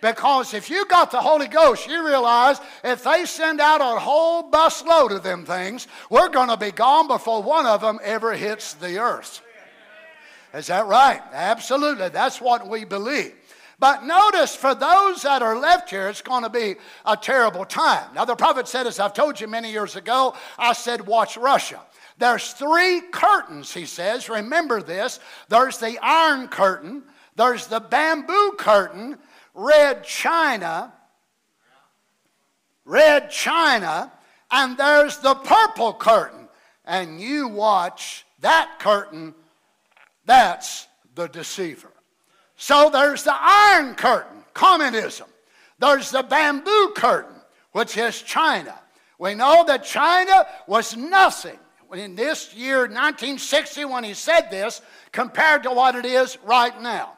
[0.00, 4.44] Because if you got the Holy Ghost, you realize if they send out a whole
[4.44, 8.32] bus load of them things, we're going to be gone before one of them ever
[8.34, 9.42] hits the earth.
[10.54, 11.20] Is that right?
[11.32, 12.08] Absolutely.
[12.08, 13.34] That's what we believe.
[13.80, 18.12] But notice, for those that are left here, it's going to be a terrible time.
[18.14, 21.80] Now, the prophet said, as I've told you many years ago, I said, watch Russia.
[22.18, 24.28] There's three curtains, he says.
[24.28, 25.20] Remember this.
[25.48, 27.04] There's the iron curtain,
[27.36, 29.16] there's the bamboo curtain,
[29.58, 30.92] red china,
[32.84, 34.12] red china,
[34.50, 36.48] and there's the purple curtain.
[36.84, 39.34] And you watch that curtain,
[40.24, 41.90] that's the deceiver.
[42.56, 45.26] So there's the iron curtain, communism.
[45.78, 47.36] There's the bamboo curtain,
[47.72, 48.78] which is China.
[49.18, 51.58] We know that China was nothing
[51.92, 57.17] in this year, 1960, when he said this, compared to what it is right now.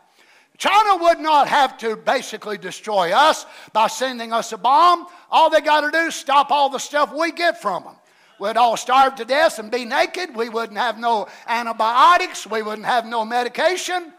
[0.60, 5.06] China would not have to basically destroy us by sending us a bomb.
[5.30, 7.94] All they got to do is stop all the stuff we get from them.
[8.38, 10.36] We'd all starve to death and be naked.
[10.36, 12.46] We wouldn't have no antibiotics.
[12.46, 14.12] We wouldn't have no medication.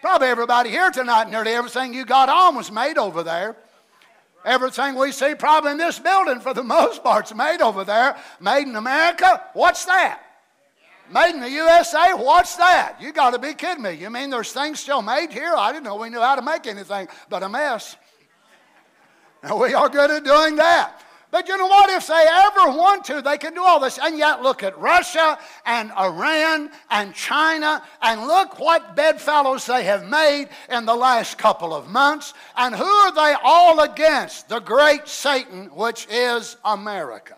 [0.00, 3.54] Probably everybody here tonight, nearly everything you got on was made over there.
[4.44, 8.16] Everything we see probably in this building, for the most part, is made over there.
[8.40, 9.40] Made in America?
[9.52, 10.20] What's that?
[11.12, 12.14] Made in the USA?
[12.14, 12.96] What's that?
[13.00, 13.92] You got to be kidding me.
[13.92, 15.52] You mean there's things still made here?
[15.56, 17.96] I didn't know we knew how to make anything but a mess.
[19.42, 21.02] Now, we are good at doing that.
[21.30, 21.88] But you know what?
[21.90, 23.98] If they ever want to, they can do all this.
[24.02, 30.08] And yet, look at Russia and Iran and China, and look what bedfellows they have
[30.08, 32.34] made in the last couple of months.
[32.56, 34.48] And who are they all against?
[34.48, 37.36] The great Satan, which is America.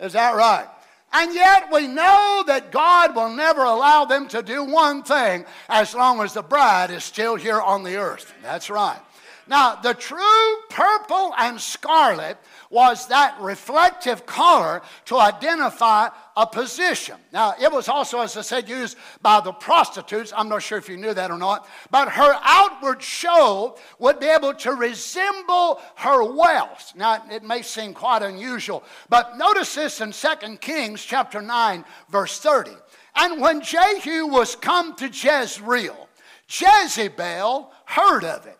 [0.00, 0.66] Is that right?
[1.12, 5.94] And yet we know that God will never allow them to do one thing as
[5.94, 8.32] long as the bride is still here on the earth.
[8.42, 9.00] That's right.
[9.46, 12.38] Now, the true purple and scarlet
[12.70, 17.16] was that reflective color to identify a position.
[17.32, 20.32] Now, it was also, as I said, used by the prostitutes.
[20.36, 21.66] I'm not sure if you knew that or not.
[21.90, 26.92] But her outward show would be able to resemble her wealth.
[26.94, 32.38] Now, it may seem quite unusual, but notice this in 2 Kings chapter 9, verse
[32.38, 32.70] 30.
[33.16, 36.08] And when Jehu was come to Jezreel,
[36.48, 38.58] Jezebel heard of it,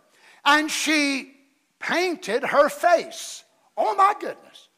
[0.58, 1.32] and she
[1.78, 3.44] painted her face
[3.82, 4.68] Oh my goodness.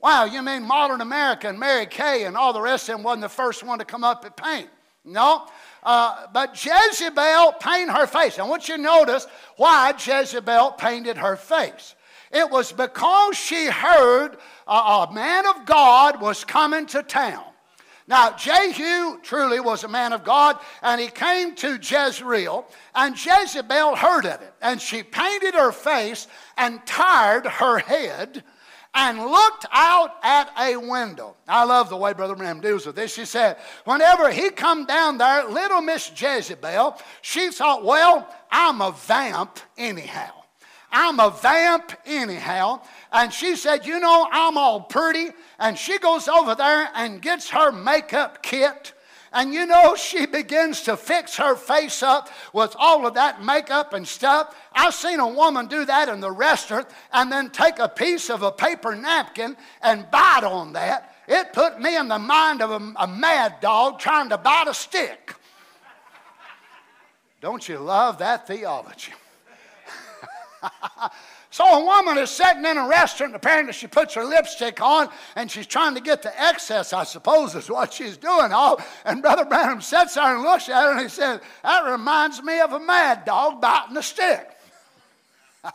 [0.00, 3.20] Wow, you mean modern America and Mary Kay and all the rest of them wasn't
[3.20, 4.70] the first one to come up at paint?
[5.04, 5.46] No.
[5.82, 8.38] Uh, but Jezebel painted her face.
[8.38, 11.94] I want you to notice why Jezebel painted her face.
[12.30, 17.44] It was because she heard a, a man of God was coming to town.
[18.08, 23.96] Now, Jehu truly was a man of God, and he came to Jezreel, and Jezebel
[23.96, 28.42] heard of it, and she painted her face and tied her head
[28.94, 31.36] and looked out at a window.
[31.48, 33.14] I love the way Brother Branham deals with this.
[33.14, 38.92] She said, whenever he come down there, little Miss Jezebel, she thought, well, I'm a
[38.92, 40.41] vamp anyhow.
[40.92, 42.82] I'm a vamp anyhow.
[43.10, 45.30] And she said, You know, I'm all pretty.
[45.58, 48.92] And she goes over there and gets her makeup kit.
[49.32, 53.94] And you know, she begins to fix her face up with all of that makeup
[53.94, 54.54] and stuff.
[54.74, 58.42] I've seen a woman do that in the restaurant and then take a piece of
[58.42, 61.16] a paper napkin and bite on that.
[61.26, 64.74] It put me in the mind of a, a mad dog trying to bite a
[64.74, 65.34] stick.
[67.40, 69.12] Don't you love that theology?
[71.52, 75.50] So a woman is sitting in a restaurant, apparently she puts her lipstick on and
[75.50, 78.52] she's trying to get the excess, I suppose, is what she's doing.
[78.52, 78.80] All.
[79.04, 82.58] And Brother Branham sits there and looks at her and he says, That reminds me
[82.60, 84.50] of a mad dog biting a stick.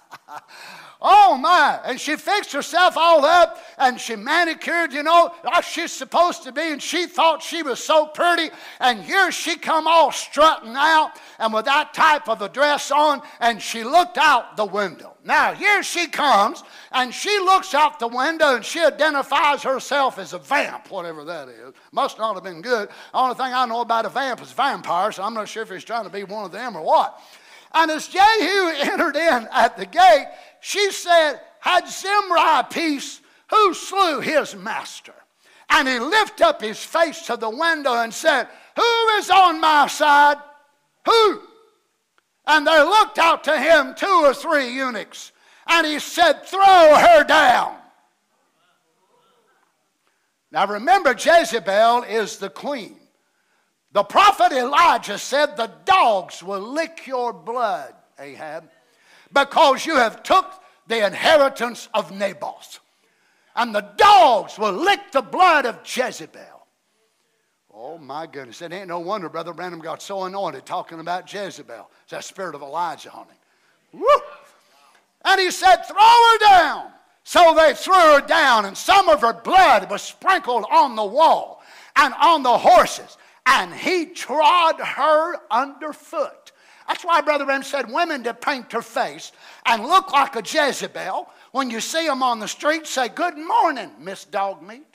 [1.00, 1.80] Oh my.
[1.86, 6.52] And she fixed herself all up and she manicured, you know, like she's supposed to
[6.52, 6.62] be.
[6.72, 8.50] And she thought she was so pretty.
[8.80, 13.22] And here she come all strutting out and with that type of a dress on.
[13.40, 15.14] And she looked out the window.
[15.24, 20.34] Now here she comes and she looks out the window and she identifies herself as
[20.34, 21.74] a vamp, whatever that is.
[21.92, 22.90] Must not have been good.
[22.90, 25.18] The only thing I know about a vamp is vampires.
[25.18, 27.22] So I'm not sure if he's trying to be one of them or what.
[27.74, 28.20] And as Jehu
[28.92, 30.28] entered in at the gate,
[30.62, 35.14] she said, Had Zimri peace, who slew his master?
[35.70, 39.88] And he lifted up his face to the window and said, Who is on my
[39.88, 40.38] side?
[41.06, 41.42] Who?
[42.46, 45.34] And there looked out to him two or three eunuchs.
[45.68, 47.76] And he said, Throw her down.
[50.52, 52.98] Now remember, Jezebel is the queen.
[53.92, 58.70] The prophet Elijah said, The dogs will lick your blood, Ahab,
[59.34, 60.46] because you have took
[60.88, 62.80] the inheritance of Naboth.
[63.56, 66.68] And the dogs will lick the blood of Jezebel.
[67.74, 68.62] Oh my goodness.
[68.62, 71.90] It ain't no wonder Brother Branham got so anointed talking about Jezebel.
[72.04, 74.02] It's that spirit of Elijah on him.
[74.02, 74.22] Woo!
[75.26, 76.92] And he said, Throw her down.
[77.24, 81.62] So they threw her down, and some of her blood was sprinkled on the wall
[81.98, 86.37] and on the horses and he trod her underfoot.
[86.88, 89.34] That's why Brother Branham said women to paint her face
[89.66, 91.30] and look like a Jezebel.
[91.52, 94.86] When you see them on the street, say, Good morning, Miss Dog Meat.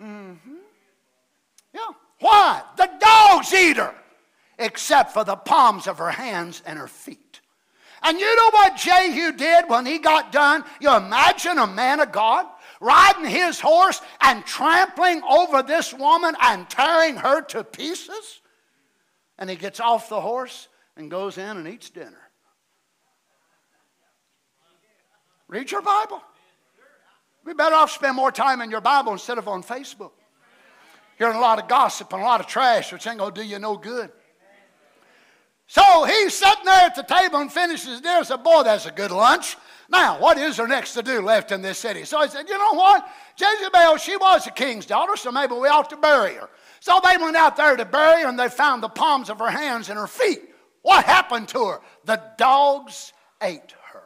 [0.00, 0.54] Mm-hmm.
[1.74, 1.80] Yeah.
[2.20, 2.62] Why?
[2.76, 3.94] The dogs eat her,
[4.58, 7.40] except for the palms of her hands and her feet.
[8.02, 10.64] And you know what Jehu did when he got done?
[10.80, 12.46] You imagine a man of God
[12.80, 18.40] riding his horse and trampling over this woman and tearing her to pieces.
[19.42, 22.30] And he gets off the horse and goes in and eats dinner.
[25.48, 26.22] Read your Bible.
[27.44, 30.12] We'd better off spend more time in your Bible instead of on Facebook.
[31.18, 33.58] Hearing a lot of gossip and a lot of trash, which ain't to do you
[33.58, 34.12] no good.
[35.66, 38.22] So he's sitting there at the table and finishes dinner.
[38.22, 39.56] Said, Boy, that's a good lunch.
[39.92, 42.04] Now, what is there next to do left in this city?
[42.04, 43.06] So he said, You know what?
[43.36, 46.48] Jezebel, she was a king's daughter, so maybe we ought to bury her.
[46.80, 49.50] So they went out there to bury her and they found the palms of her
[49.50, 50.40] hands and her feet.
[50.80, 51.80] What happened to her?
[52.06, 53.12] The dogs
[53.42, 54.02] ate her.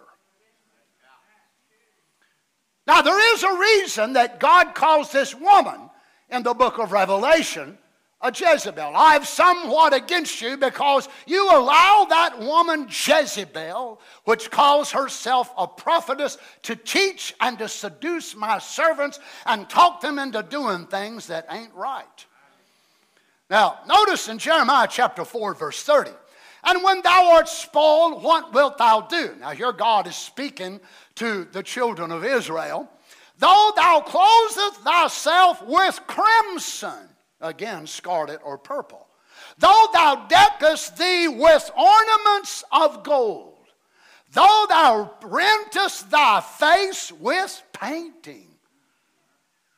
[2.89, 5.89] Now, there is a reason that God calls this woman
[6.30, 7.78] in the book of Revelation
[8.21, 8.97] a Jezebel.
[8.97, 15.67] I have somewhat against you because you allow that woman Jezebel, which calls herself a
[15.67, 21.47] prophetess, to teach and to seduce my servants and talk them into doing things that
[21.51, 22.27] ain't right.
[23.51, 26.11] Now, notice in Jeremiah chapter 4, verse 30.
[26.64, 29.37] And when thou art spoiled, what wilt thou do?
[29.39, 30.81] Now, here God is speaking
[31.17, 32.91] to the children of Israel.
[33.39, 37.09] Though thou closest thyself with crimson,
[37.41, 39.07] again, scarlet or purple,
[39.59, 43.55] though thou deckest thee with ornaments of gold,
[44.32, 48.49] though thou rentest thy face with painting,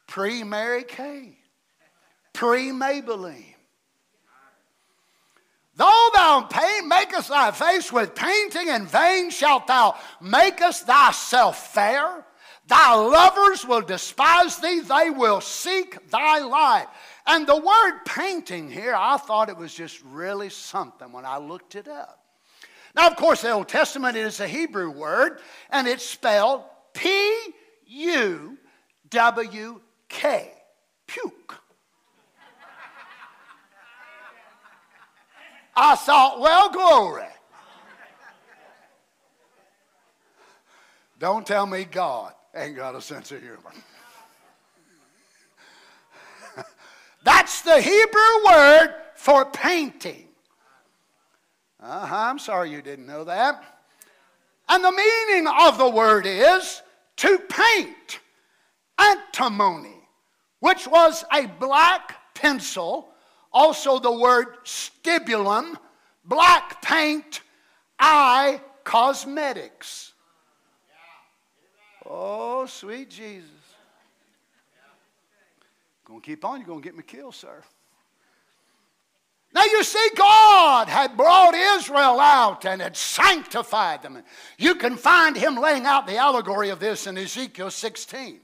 [0.06, 1.36] pre Mary Kay,
[2.32, 3.54] pre Maybelline,
[5.78, 12.24] Though thou pay, makest thy face with painting, in vain shalt thou makest thyself fair.
[12.66, 16.88] Thy lovers will despise thee, they will seek thy life.
[17.30, 21.74] And the word painting here, I thought it was just really something when I looked
[21.74, 22.24] it up.
[22.96, 26.62] Now, of course, the Old Testament is a Hebrew word, and it's spelled
[26.94, 27.36] P
[27.86, 28.56] U
[29.10, 30.52] W K,
[31.06, 31.54] puke.
[35.76, 37.24] I thought, well, glory.
[41.18, 43.72] Don't tell me God ain't got a sense of humor.
[47.48, 50.28] That's the Hebrew word for painting.
[51.82, 53.64] Uh huh, I'm sorry you didn't know that.
[54.68, 56.82] And the meaning of the word is
[57.16, 58.20] to paint,
[58.98, 59.96] antimony,
[60.60, 63.08] which was a black pencil
[63.50, 65.74] also, the word stibium,
[66.26, 67.40] black paint,
[67.98, 70.12] eye cosmetics.
[72.04, 73.57] Oh, sweet Jesus.
[76.08, 77.62] Gonna keep on, you're gonna get me killed, sir.
[79.52, 84.22] Now you see, God had brought Israel out and had sanctified them.
[84.58, 88.40] You can find him laying out the allegory of this in Ezekiel 16.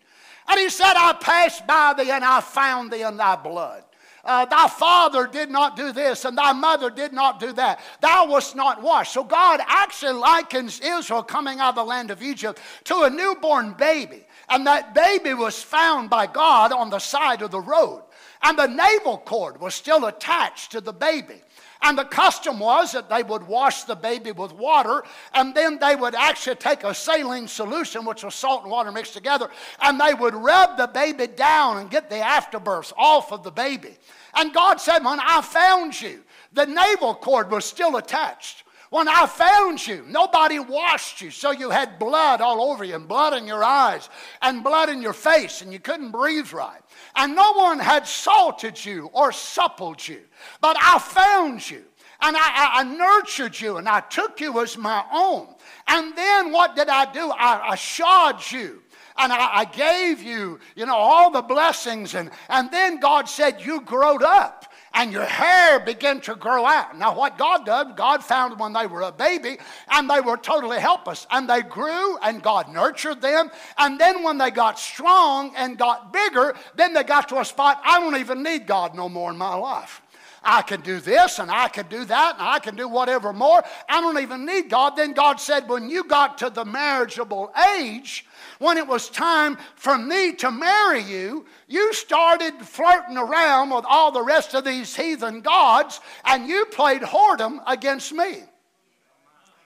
[0.49, 3.85] And he said, I passed by thee and I found thee in thy blood
[4.25, 7.81] uh, thy father did not do this and thy mother did not do that.
[8.01, 9.13] Thou wast not washed.
[9.13, 13.75] So God actually likens Israel coming out of the land of Egypt to a newborn
[13.75, 14.25] baby.
[14.49, 18.03] And that baby was found by God on the side of the road.
[18.43, 21.41] And the navel cord was still attached to the baby.
[21.85, 25.95] And the custom was that they would wash the baby with water, and then they
[25.95, 29.51] would actually take a saline solution, which was salt and water mixed together,
[29.83, 33.97] and they would rub the baby down and get the afterbirth off of the baby.
[34.35, 36.23] And God said, When I found you,
[36.55, 38.64] the navel cord was still attached.
[38.95, 43.09] When I found you, nobody washed you, so you had blood all over you, and
[43.09, 44.09] blood in your eyes,
[44.41, 46.81] and blood in your face, and you couldn't breathe right.
[47.17, 50.21] And no one had salted you or suppled you.
[50.61, 51.83] But I found you
[52.21, 55.49] and I, I, nurtured you and I took you as my own.
[55.89, 57.33] And then what did I do?
[57.33, 58.81] I, I shod you
[59.17, 62.15] and I, I, gave you, you know, all the blessings.
[62.15, 64.64] And, and then God said, You growed up
[64.95, 66.97] and your hair began to grow out.
[66.97, 69.59] Now, what God did, God found when they were a baby
[69.91, 71.27] and they were totally helpless.
[71.31, 73.51] And they grew and God nurtured them.
[73.77, 77.81] And then when they got strong and got bigger, then they got to a spot,
[77.85, 80.01] I don't even need God no more in my life.
[80.45, 83.63] I can do this and I can do that and I can do whatever more.
[83.89, 84.97] I don't even need God.
[84.97, 88.27] Then God said, when you got to the marriageable age,
[88.59, 94.13] when it was time for me to marry you, you started flirting around with all
[94.13, 98.43] the rest of these heathen gods and you played whoredom against me.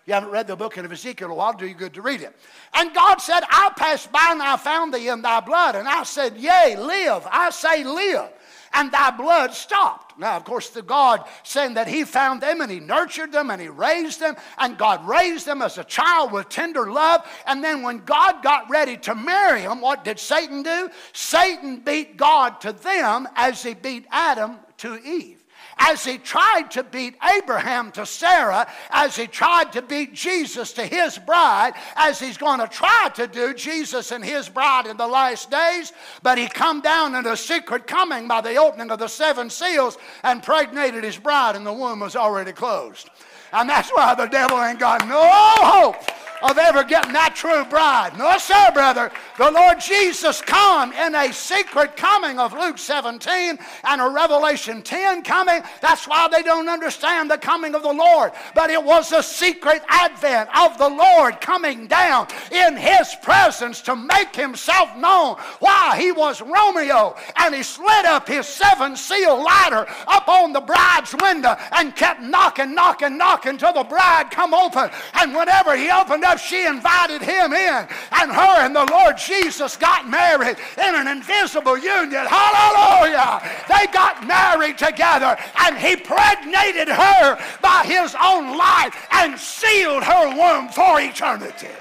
[0.07, 2.35] You haven't read the book of Ezekiel well, I'll do you good to read it.
[2.73, 5.75] And God said, I passed by and I found thee in thy blood.
[5.75, 7.27] And I said, Yea, live.
[7.31, 8.31] I say, live
[8.73, 10.08] and thy blood stopped.
[10.19, 13.63] Now, of course, the God saying that He found them and He nurtured them and
[13.63, 17.27] He raised them, and God raised them as a child with tender love.
[17.47, 20.91] And then when God got ready to marry them, what did Satan do?
[21.13, 25.38] Satan beat God to them as he beat Adam to Eve
[25.79, 30.85] as he tried to beat Abraham to Sarah, as he tried to beat Jesus to
[30.85, 35.07] his bride, as he's going to try to do Jesus and his bride in the
[35.07, 35.93] last days.
[36.23, 39.99] But he come down in a secret coming by the opening of the seven seals
[40.23, 43.11] and pregnated his bride, and the womb was already closed.
[43.53, 45.97] And that's why the devil ain't got no hope
[46.43, 48.17] of ever getting that true bride.
[48.17, 49.11] No, sir, brother.
[49.37, 55.23] The Lord Jesus come in a secret coming of Luke 17 and a Revelation 10
[55.23, 55.63] coming.
[55.81, 58.33] That's why they don't understand the coming of the Lord.
[58.55, 63.97] But it was a secret advent of the Lord coming down in His presence to
[63.97, 65.37] make Himself known.
[65.61, 65.97] Why?
[65.99, 71.15] He was Romeo and He slid up His seven seal ladder up on the bride's
[71.21, 74.91] window and kept knocking, knocking, knocking till the bride come open.
[75.15, 79.77] And whenever He opened up, she invited him in, and her and the Lord Jesus
[79.77, 82.27] got married in an invisible union.
[82.29, 83.41] Hallelujah!
[83.69, 90.29] They got married together, and he pregnated her by his own life and sealed her
[90.37, 91.75] womb for eternity.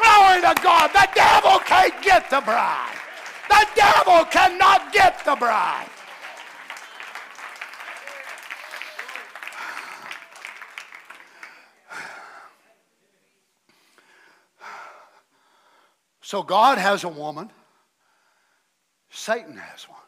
[0.00, 0.90] Glory to God.
[0.92, 2.98] The devil can't get the bride.
[3.48, 5.88] The devil cannot get the bride.
[16.24, 17.50] So God has a woman,
[19.10, 19.98] Satan has one.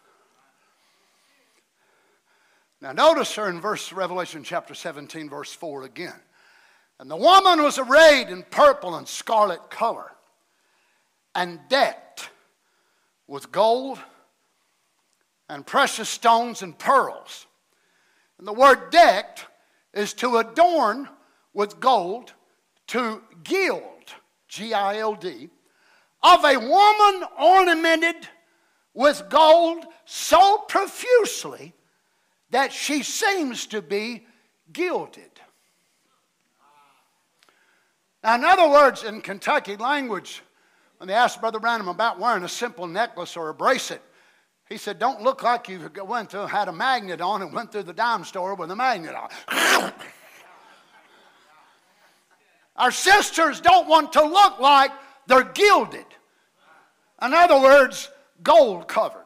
[2.81, 6.19] Now notice her in verse Revelation chapter 17, verse 4 again.
[6.99, 10.11] And the woman was arrayed in purple and scarlet color,
[11.35, 12.31] and decked
[13.27, 13.99] with gold
[15.51, 17.47] and precious stones and pearls.
[18.39, 19.45] And the word decked
[19.93, 21.11] is to adorn
[21.53, 22.33] with gold,
[22.87, 24.15] to gild,
[24.49, 25.51] G I L D,
[26.27, 28.29] of a woman ornamented
[28.95, 31.73] with gold so profusely
[32.51, 34.27] that she seems to be
[34.73, 35.31] gilded.
[38.25, 40.43] Now, in other words, in Kentucky language,
[40.97, 44.03] when they asked Brother Branham about wearing a simple necklace or a bracelet,
[44.69, 47.85] he said, Don't look like you went through, had a magnet on and went through
[47.85, 49.93] the dime store with a magnet on.
[52.77, 54.91] Our sisters don't want to look like
[55.27, 56.07] they're gilded.
[57.23, 58.11] In other words,
[58.43, 59.25] gold covered,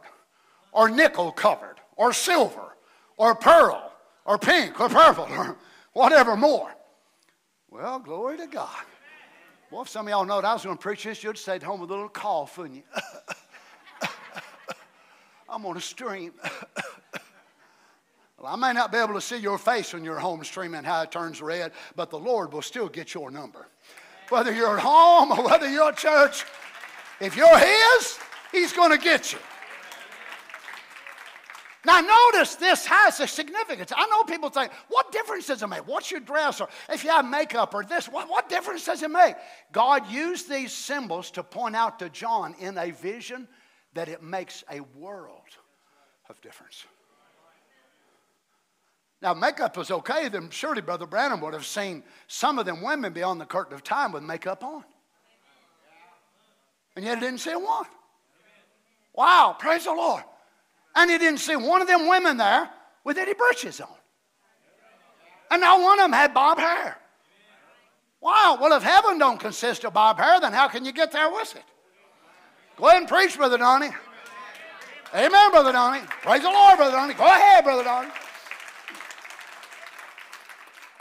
[0.72, 2.76] or nickel covered, or silver,
[3.16, 3.92] or pearl,
[4.24, 5.56] or pink, or purple, or
[5.92, 6.72] whatever more.
[7.70, 8.84] Well, glory to God.
[9.70, 11.54] Well, if some of y'all know that I was going to preach this, you'd stay
[11.54, 12.82] at home with a little cough, wouldn't you?
[15.48, 16.32] I'm on a stream.
[18.38, 21.02] well, I may not be able to see your face when you're home streaming how
[21.02, 23.66] it turns red, but the Lord will still get your number.
[24.28, 26.44] Whether you're at home or whether you're at church,
[27.20, 28.18] if you're His,
[28.52, 29.38] He's going to get you.
[31.84, 33.90] Now, notice this has a significance.
[33.96, 35.86] I know people think, what difference does it make?
[35.86, 36.60] What's your dress?
[36.60, 39.34] Or if you have makeup or this, what, what difference does it make?
[39.72, 43.48] God used these symbols to point out to John in a vision
[43.94, 45.56] that it makes a world
[46.28, 46.84] of difference.
[49.22, 53.12] Now, makeup was okay, then surely Brother Branham would have seen some of them women
[53.12, 54.84] beyond the curtain of time with makeup on.
[56.96, 57.86] And yet he didn't see one.
[59.14, 60.22] Wow, praise the Lord.
[60.94, 62.68] And he didn't see one of them women there
[63.04, 63.88] with any breeches on.
[65.50, 66.96] And not one of them had bob hair.
[68.20, 71.30] Wow, well, if heaven don't consist of bob hair, then how can you get there
[71.30, 71.64] with it?
[72.76, 73.90] Go ahead and preach, Brother Donny.
[75.14, 76.00] Amen, Brother Donny.
[76.22, 77.14] Praise the Lord, Brother Donny.
[77.14, 78.10] Go ahead, Brother Donny.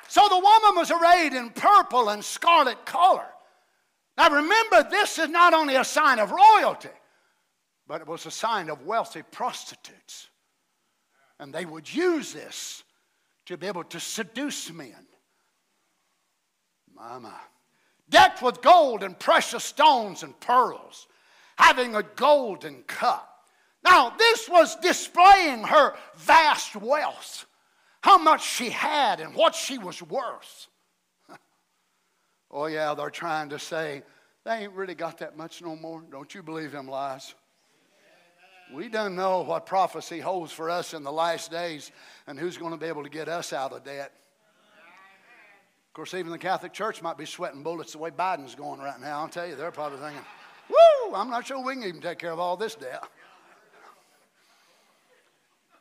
[0.08, 3.28] So the woman was arrayed in purple and scarlet color.
[4.20, 6.90] Now remember, this is not only a sign of royalty,
[7.88, 10.28] but it was a sign of wealthy prostitutes.
[11.40, 12.84] And they would use this
[13.46, 15.08] to be able to seduce men.
[16.94, 17.34] Mama.
[18.10, 21.08] Decked with gold and precious stones and pearls,
[21.58, 23.46] having a golden cup.
[23.86, 27.46] Now, this was displaying her vast wealth,
[28.02, 30.68] how much she had and what she was worth.
[32.52, 34.04] Oh, yeah, they're trying to say
[34.44, 36.02] they ain't really got that much no more.
[36.12, 37.36] Don't you believe them lies?
[38.74, 41.92] We don't know what prophecy holds for us in the last days
[42.28, 44.12] and who's going to be able to get us out of debt.
[45.88, 49.00] Of course, even the Catholic Church might be sweating bullets the way Biden's going right
[49.02, 49.22] now.
[49.22, 50.22] I'll tell you, they're probably thinking,
[50.70, 53.04] woo, I'm not sure we can even take care of all this debt.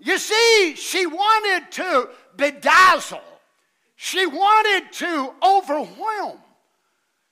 [0.01, 3.21] You see, she wanted to bedazzle,
[3.97, 6.39] she wanted to overwhelm.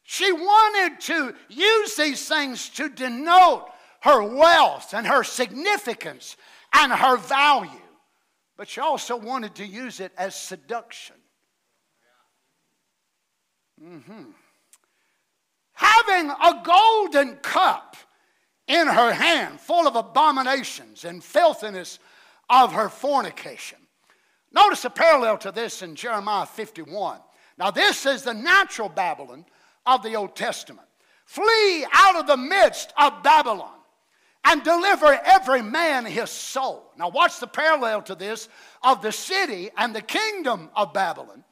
[0.09, 3.69] She wanted to use these things to denote
[4.03, 6.37] her wealth and her significance
[6.73, 7.71] and her value.
[8.57, 11.17] But she also wanted to use it as seduction.
[13.83, 14.31] Mm-hmm.
[15.73, 17.97] Having a golden cup
[18.69, 21.99] in her hand full of abominations and filthiness
[22.49, 23.79] of her fornication.
[24.53, 27.19] Notice a parallel to this in Jeremiah 51.
[27.59, 29.45] Now, this is the natural Babylon
[29.87, 30.87] of the Old Testament.
[31.25, 33.71] Flee out of the midst of Babylon
[34.45, 36.93] and deliver every man his soul.
[36.97, 38.49] Now, watch the parallel to this
[38.83, 41.45] of the city and the kingdom of Babylon.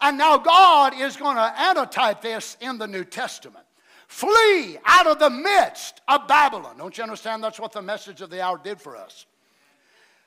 [0.00, 3.64] And now, God is going to annotate this in the New Testament.
[4.08, 6.76] Flee out of the midst of Babylon.
[6.76, 7.44] Don't you understand?
[7.44, 9.26] That's what the message of the hour did for us.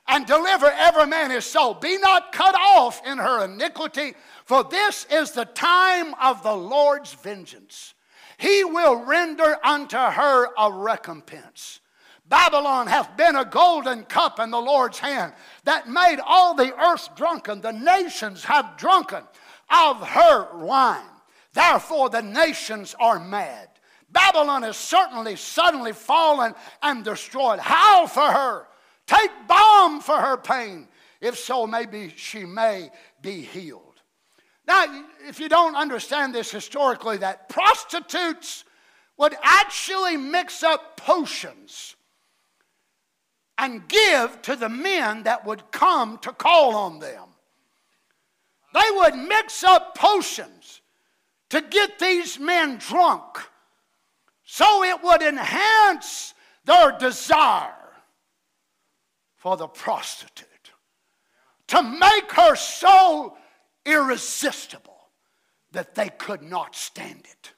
[0.08, 1.74] And deliver every man his soul.
[1.76, 4.14] Be not cut off in her iniquity,
[4.45, 7.93] for this is the time of the Lord's vengeance.
[8.38, 11.80] He will render unto her a recompense.
[12.28, 15.34] Babylon hath been a golden cup in the Lord's hand
[15.66, 17.62] that made all the earth drunken.
[17.62, 19.24] The nations have drunken
[19.70, 21.06] of her wine.
[21.54, 23.70] Therefore, the nations are mad.
[24.10, 27.60] Babylon is certainly suddenly fallen and destroyed.
[27.60, 28.68] Howl for her.
[29.08, 30.88] Take balm for her pain.
[31.22, 32.89] If so, maybe she may
[33.22, 34.01] be healed.
[34.66, 34.86] Now,
[35.28, 38.64] if you don't understand this historically, that prostitutes
[39.18, 41.95] would actually mix up potions
[43.58, 47.30] and give to the men that would come to call on them.
[48.74, 50.82] They would mix up potions
[51.49, 53.38] to get these men drunk
[54.43, 56.34] so it would enhance
[56.66, 57.82] their desire
[59.43, 60.47] for the prostitute
[61.67, 63.35] to make her so
[63.85, 65.09] irresistible
[65.73, 67.51] that they could not stand it.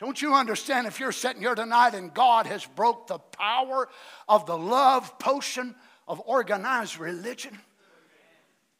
[0.00, 3.88] Don't you understand if you're sitting here tonight and God has broke the power
[4.28, 5.76] of the love potion
[6.08, 7.60] of organized religion?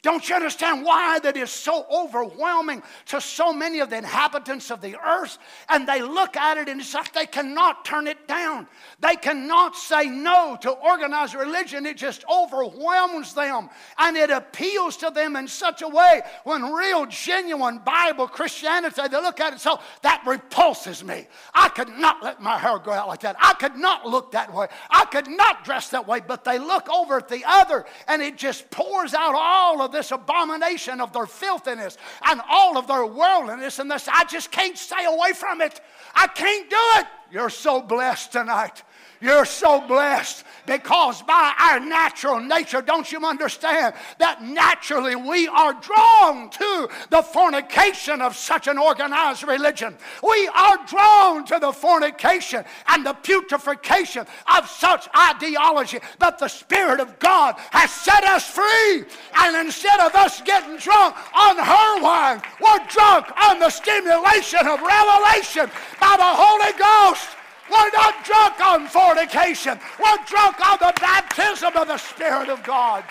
[0.03, 4.79] Don't you understand why that is so overwhelming to so many of the inhabitants of
[4.79, 5.39] the earth?
[5.69, 8.67] And they look at it and it's like they cannot turn it down.
[8.99, 11.87] They cannot say no to organized religion.
[11.87, 17.07] It just overwhelms them and it appeals to them in such a way when real,
[17.07, 21.27] genuine Bible Christianity, they look at it so that repulses me.
[21.55, 23.35] I could not let my hair grow out like that.
[23.39, 24.67] I could not look that way.
[24.91, 26.21] I could not dress that way.
[26.25, 29.91] But they look over at the other and it just pours out all of of
[29.91, 34.07] this abomination of their filthiness and all of their worldliness and this.
[34.07, 35.81] I just can't stay away from it.
[36.13, 37.07] I can't do it.
[37.31, 38.83] You're so blessed tonight.
[39.19, 45.73] You're so blessed because by our natural nature, don't you understand that naturally we are
[45.73, 49.95] drawn to the fornication of such an organized religion?
[50.21, 55.99] We are drawn to the fornication and the putrefaction of such ideology.
[56.19, 59.05] But the Spirit of God has set us free.
[59.35, 64.81] And instead of us getting drunk on her wine, we're drunk on the stimulation of
[64.81, 67.36] revelation by the Holy Ghost.
[67.69, 69.79] We're not drunk on fornication.
[69.99, 73.03] We're drunk on the baptism of the Spirit of God.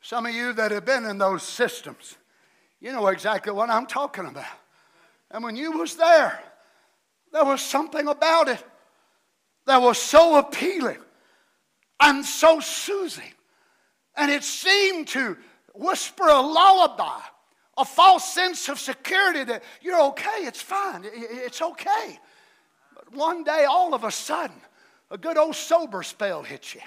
[0.00, 2.16] Some of you that have been in those systems,
[2.80, 4.44] you know exactly what I'm talking about.
[5.30, 6.42] And when you was there,
[7.32, 8.62] there was something about it
[9.66, 10.98] that was so appealing
[12.00, 13.32] and so soothing.
[14.16, 15.38] And it seemed to
[15.74, 17.20] whisper a lullaby,
[17.78, 22.18] a false sense of security that you're okay, it's fine, it's okay.
[22.94, 24.56] But one day, all of a sudden,
[25.10, 26.80] a good old sober spell hits you.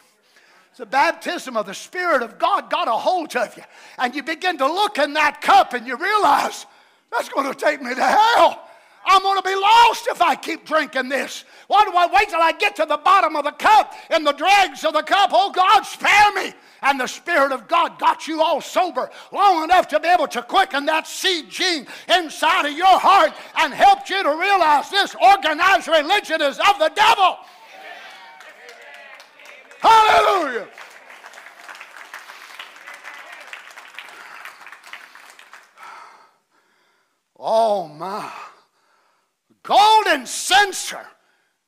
[0.78, 3.64] The baptism of the Spirit of God got a hold of you.
[3.98, 6.66] And you begin to look in that cup and you realize
[7.12, 8.62] that's going to take me to hell.
[9.06, 9.56] I'm going to be
[9.96, 11.46] lost if I keep drinking this.
[11.68, 14.34] Why do I wait till I get to the bottom of the cup and the
[14.34, 15.32] dregs of the cup?
[15.34, 16.54] Oh God, spare me.
[16.82, 20.43] And the Spirit of God got you all sober long enough to be able to
[20.43, 25.88] quicken that seed gene inside of your heart and helped you to realize this organized
[25.88, 27.38] religion is of the devil.
[29.82, 30.68] Hallelujah.
[37.38, 38.32] Oh my
[39.66, 41.05] golden censer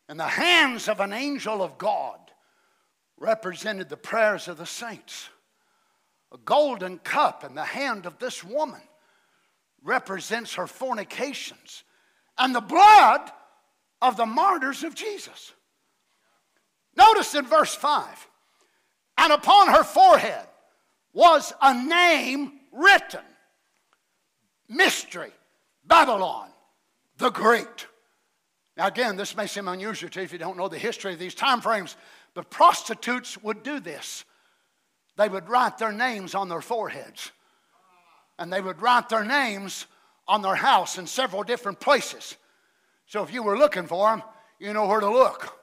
[0.07, 2.19] in the hands of an angel of God
[3.17, 5.29] represented the prayers of the saints.
[6.31, 8.81] A golden cup in the hand of this woman
[9.83, 11.83] represents her fornications
[12.37, 13.31] and the blood
[14.01, 15.53] of the martyrs of Jesus.
[16.95, 18.27] Notice in verse 5
[19.17, 20.45] and upon her forehead
[21.13, 23.21] was a name written
[24.69, 25.31] Mystery,
[25.85, 26.49] Babylon
[27.17, 27.87] the Great.
[28.75, 31.19] Now, again, this may seem unusual to you if you don't know the history of
[31.19, 31.97] these time frames,
[32.35, 34.23] but prostitutes would do this.
[35.17, 37.31] They would write their names on their foreheads,
[38.37, 39.87] and they would write their names
[40.27, 42.35] on their house in several different places.
[43.07, 44.21] So if you were looking for them,
[44.59, 45.57] you know where to look.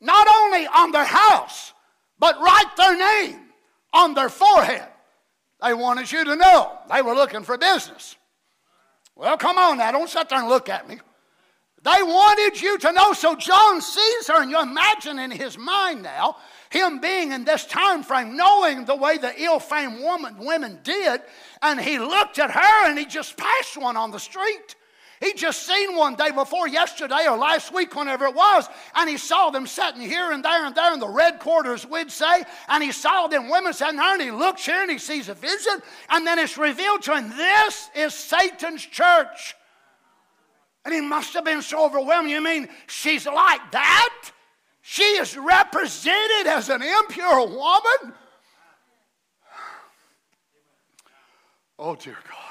[0.00, 1.72] Not only on their house,
[2.18, 3.40] but write their name
[3.92, 4.88] on their forehead.
[5.62, 8.16] They wanted you to know they were looking for business.
[9.18, 10.98] Well, come on now, don't sit there and look at me.
[11.82, 13.12] They wanted you to know.
[13.12, 16.36] So John sees her, and you imagine in his mind now,
[16.70, 21.20] him being in this time frame, knowing the way the ill-famed woman, women did,
[21.62, 24.76] and he looked at her and he just passed one on the street.
[25.20, 29.16] He just seen one day before yesterday or last week, whenever it was, and he
[29.16, 32.82] saw them sitting here and there and there in the red quarters, we'd say, and
[32.84, 35.82] he saw them women sitting there, and he looks here and he sees a vision,
[36.10, 39.56] and then it's revealed to him this is Satan's church.
[40.84, 42.30] And he must have been so overwhelmed.
[42.30, 44.30] You mean she's like that?
[44.80, 48.14] She is represented as an impure woman?
[51.78, 52.47] Oh, dear God.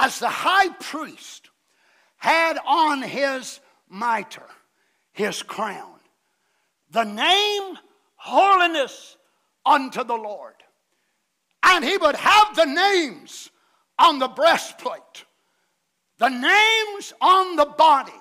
[0.00, 1.50] As the high priest
[2.16, 4.46] had on his mitre,
[5.12, 5.98] his crown,
[6.90, 7.76] the name
[8.14, 9.16] holiness
[9.66, 10.54] unto the Lord.
[11.62, 13.50] And he would have the names
[13.98, 15.24] on the breastplate
[16.18, 18.12] the names on the body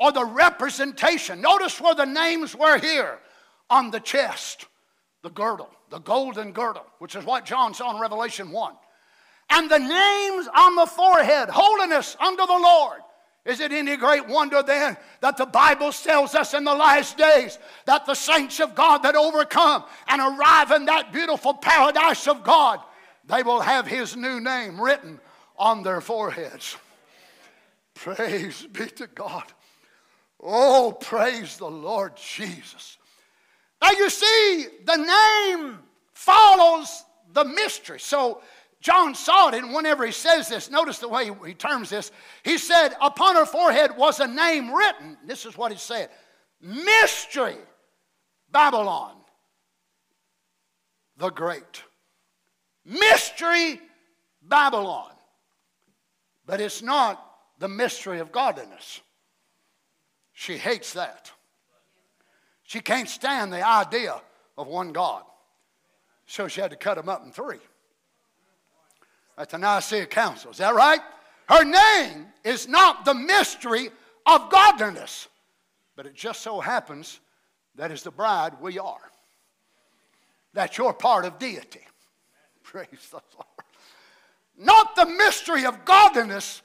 [0.00, 1.40] or the representation.
[1.40, 3.18] Notice where the names were here
[3.70, 4.66] on the chest,
[5.22, 8.74] the girdle, the golden girdle, which is what John saw in Revelation 1.
[9.50, 13.00] And the names on the forehead, holiness unto the Lord.
[13.44, 17.58] Is it any great wonder then that the Bible tells us in the last days
[17.84, 22.80] that the saints of God that overcome and arrive in that beautiful paradise of God,
[23.26, 25.20] they will have His new name written
[25.58, 26.76] on their foreheads?
[27.94, 29.44] Praise be to God.
[30.42, 32.98] Oh, praise the Lord Jesus.
[33.80, 35.78] Now you see, the name
[36.12, 38.00] follows the mystery.
[38.00, 38.40] So
[38.84, 42.12] John saw it, and whenever he says this, notice the way he terms this.
[42.42, 45.16] He said, Upon her forehead was a name written.
[45.24, 46.10] This is what he said
[46.60, 47.56] Mystery
[48.52, 49.16] Babylon
[51.16, 51.82] the Great.
[52.84, 53.80] Mystery
[54.42, 55.12] Babylon.
[56.44, 57.24] But it's not
[57.58, 59.00] the mystery of godliness.
[60.34, 61.32] She hates that.
[62.64, 64.20] She can't stand the idea
[64.58, 65.22] of one God.
[66.26, 67.60] So she had to cut him up in three.
[69.36, 70.50] At the Nicaea Council.
[70.50, 71.00] Is that right?
[71.48, 73.90] Her name is not the mystery
[74.26, 75.28] of godliness,
[75.96, 77.20] but it just so happens
[77.76, 79.10] that as the bride we are.
[80.54, 81.80] That you're part of deity.
[82.62, 83.46] Praise the Lord.
[84.56, 86.62] Not the mystery of godliness,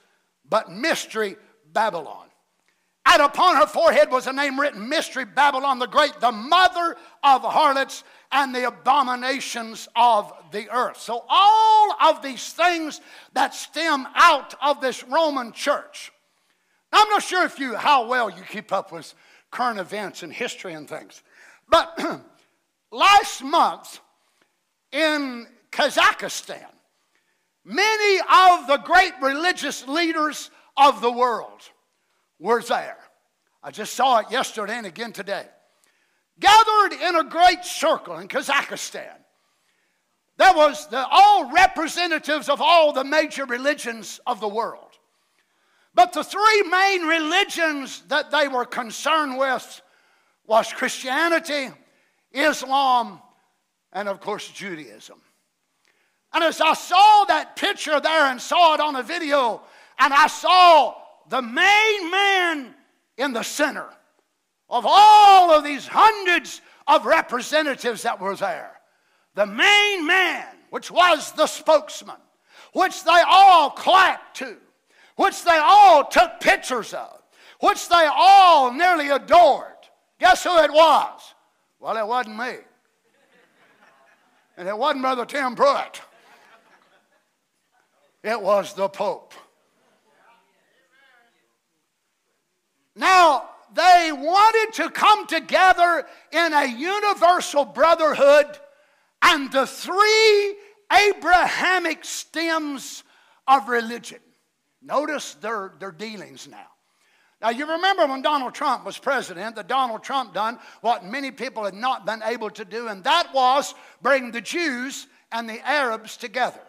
[0.47, 1.35] but Mystery
[1.73, 2.27] Babylon.
[3.05, 7.41] And upon her forehead was a name written Mystery Babylon the Great, the mother of
[7.41, 10.99] harlots and the abominations of the earth.
[10.99, 13.01] So, all of these things
[13.33, 16.11] that stem out of this Roman church.
[16.91, 19.13] Now, I'm not sure if you how well you keep up with
[19.51, 21.23] current events and history and things,
[21.67, 21.99] but
[22.91, 23.99] last month
[24.91, 26.65] in Kazakhstan,
[27.69, 31.61] Many of the great religious leaders of the world
[32.39, 32.97] were there.
[33.61, 35.45] I just saw it yesterday and again today.
[36.39, 39.15] Gathered in a great circle in Kazakhstan.
[40.37, 44.85] There was the, all representatives of all the major religions of the world.
[45.93, 49.81] But the three main religions that they were concerned with
[50.45, 51.71] was Christianity,
[52.31, 53.21] Islam,
[53.91, 55.19] and of course Judaism.
[56.31, 59.61] And as I saw that picture there and saw it on a video,
[59.97, 60.95] and I saw
[61.27, 62.75] the main man
[63.17, 63.89] in the center
[64.69, 68.71] of all of these hundreds of representatives that were there,
[69.35, 72.15] the main man, which was the spokesman,
[72.73, 74.57] which they all clapped to,
[75.15, 77.21] which they all took pictures of,
[77.61, 79.65] which they all nearly adored.
[80.19, 81.33] Guess who it was?
[81.79, 82.57] Well, it wasn't me.
[84.57, 86.01] And it wasn't Brother Tim Pruitt.
[88.23, 89.33] It was the Pope.
[92.95, 98.45] Now, they wanted to come together in a universal brotherhood,
[99.21, 100.55] and the three
[100.91, 103.03] Abrahamic stems
[103.47, 104.19] of religion.
[104.81, 106.67] Notice their, their dealings now.
[107.41, 111.63] Now, you remember when Donald Trump was president, that Donald Trump done what many people
[111.63, 116.17] had not been able to do, and that was bring the Jews and the Arabs
[116.17, 116.59] together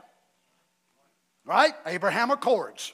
[1.45, 1.75] right?
[1.87, 2.93] Abraham Accords.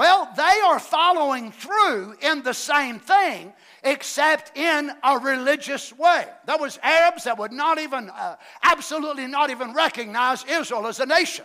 [0.00, 3.52] Well, they are following through in the same thing,
[3.84, 6.24] except in a religious way.
[6.46, 11.04] There was Arabs that would not even, uh, absolutely not even recognize Israel as a
[11.04, 11.44] nation.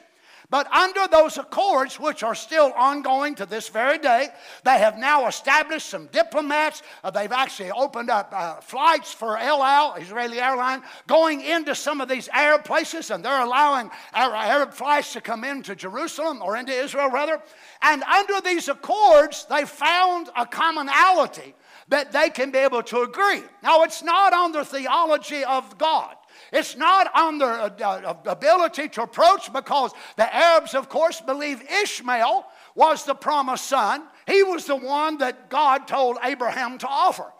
[0.49, 4.29] But under those accords, which are still ongoing to this very day,
[4.63, 6.83] they have now established some diplomats.
[7.03, 12.01] Uh, they've actually opened up uh, flights for El Al, Israeli airline, going into some
[12.01, 16.73] of these Arab places, and they're allowing Arab flights to come into Jerusalem or into
[16.73, 17.41] Israel, rather.
[17.81, 21.55] And under these accords, they found a commonality
[21.87, 23.43] that they can be able to agree.
[23.61, 26.15] Now, it's not on the theology of God.
[26.51, 31.61] It's not on their uh, uh, ability to approach because the Arabs, of course, believe
[31.61, 34.03] Ishmael was the promised son.
[34.27, 37.31] He was the one that God told Abraham to offer.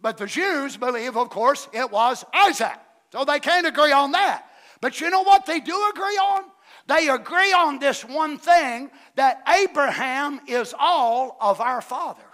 [0.00, 2.78] But the Jews believe, of course, it was Isaac.
[3.12, 4.44] So they can't agree on that.
[4.80, 6.44] But you know what they do agree on?
[6.86, 12.24] They agree on this one thing that Abraham is all of our fathers.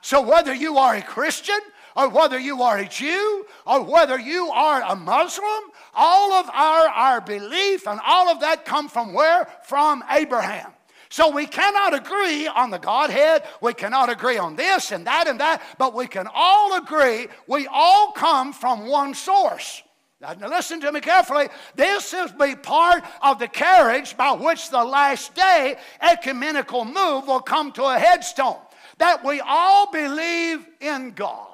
[0.00, 1.58] So whether you are a Christian
[1.98, 6.86] or whether you are a Jew or whether you are a Muslim, all of our,
[6.86, 9.48] our belief and all of that come from where?
[9.64, 10.70] From Abraham.
[11.08, 13.42] So we cannot agree on the Godhead.
[13.60, 17.66] We cannot agree on this and that and that, but we can all agree we
[17.66, 19.82] all come from one source.
[20.20, 21.48] Now, listen to me carefully.
[21.74, 27.40] This is be part of the carriage by which the last day ecumenical move will
[27.40, 28.58] come to a headstone.
[28.98, 31.47] That we all believe in God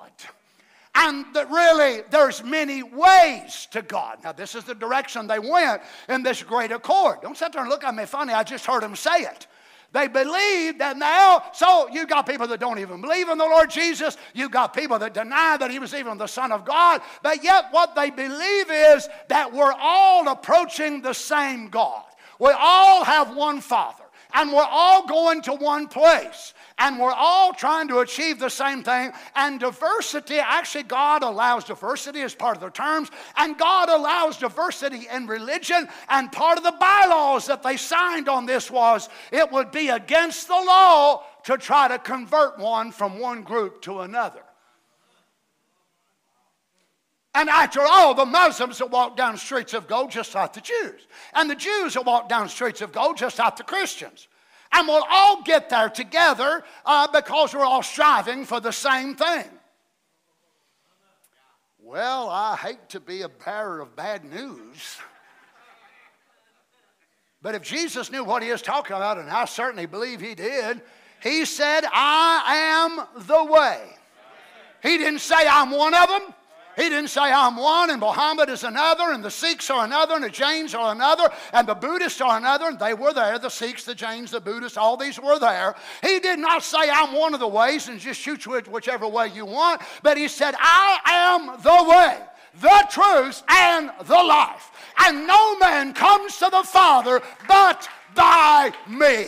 [0.94, 4.18] and that really there's many ways to God.
[4.22, 7.20] Now, this is the direction they went in this great accord.
[7.22, 8.32] Don't sit there and look at me funny.
[8.32, 9.46] I just heard them say it.
[9.92, 13.70] They believe that now, so you got people that don't even believe in the Lord
[13.70, 14.16] Jesus.
[14.34, 17.00] You got people that deny that He was even the Son of God.
[17.22, 22.02] But yet, what they believe is that we're all approaching the same God.
[22.40, 24.02] We all have one Father,
[24.34, 28.82] and we're all going to one place and we're all trying to achieve the same
[28.82, 29.12] thing.
[29.36, 35.06] And diversity, actually, God allows diversity as part of the terms, and God allows diversity
[35.12, 35.88] in religion.
[36.08, 40.48] And part of the bylaws that they signed on this was it would be against
[40.48, 44.42] the law to try to convert one from one group to another.
[47.36, 51.06] And after all, the Muslims that walk down streets of gold just like the Jews.
[51.34, 54.28] And the Jews that walk down streets of gold just like the Christians.
[54.74, 59.44] And we'll all get there together uh, because we're all striving for the same thing.
[61.78, 64.98] Well, I hate to be a bearer of bad news.
[67.40, 70.80] But if Jesus knew what he is talking about, and I certainly believe he did,
[71.22, 73.80] he said, I am the way.
[74.82, 76.34] He didn't say, I'm one of them.
[76.76, 80.24] He didn't say, I'm one, and Muhammad is another, and the Sikhs are another, and
[80.24, 83.38] the Jains are another, and the Buddhists are another, and they were there.
[83.38, 85.74] The Sikhs, the Jains, the Buddhists, all these were there.
[86.02, 89.46] He did not say, I'm one of the ways, and just shoot whichever way you
[89.46, 92.18] want, but he said, I am the way,
[92.60, 94.70] the truth, and the life.
[94.98, 99.26] And no man comes to the Father but by me.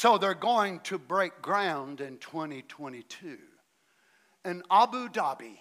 [0.00, 3.36] So they're going to break ground in 2022
[4.46, 5.58] in Abu Dhabi.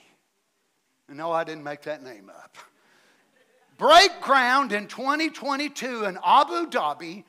[1.09, 2.55] No, I didn't make that name up.
[3.77, 7.25] break ground in 2022 in Abu Dhabi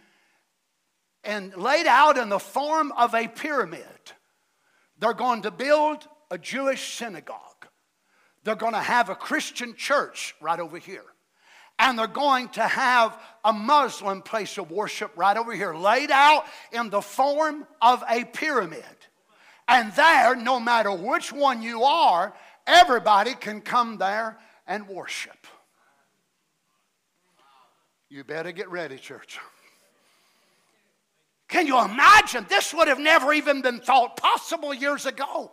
[1.25, 4.13] and laid out in the form of a pyramid.
[5.01, 7.67] They're going to build a Jewish synagogue.
[8.45, 11.07] They're going to have a Christian church right over here
[11.81, 16.45] and they're going to have a Muslim place of worship right over here, laid out
[16.73, 18.85] in the form of a pyramid.
[19.67, 22.35] And there, no matter which one you are,
[22.67, 25.47] everybody can come there and worship.
[28.11, 29.39] You better get ready, church.
[31.49, 32.45] Can you imagine?
[32.49, 35.51] This would have never even been thought possible years ago.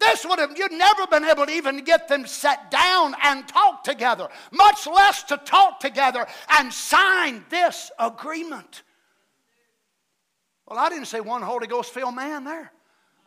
[0.00, 3.84] This would have, you'd never been able to even get them set down and talk
[3.84, 6.26] together, much less to talk together
[6.58, 8.82] and sign this agreement.
[10.66, 12.72] Well, I didn't say one Holy Ghost filled man there.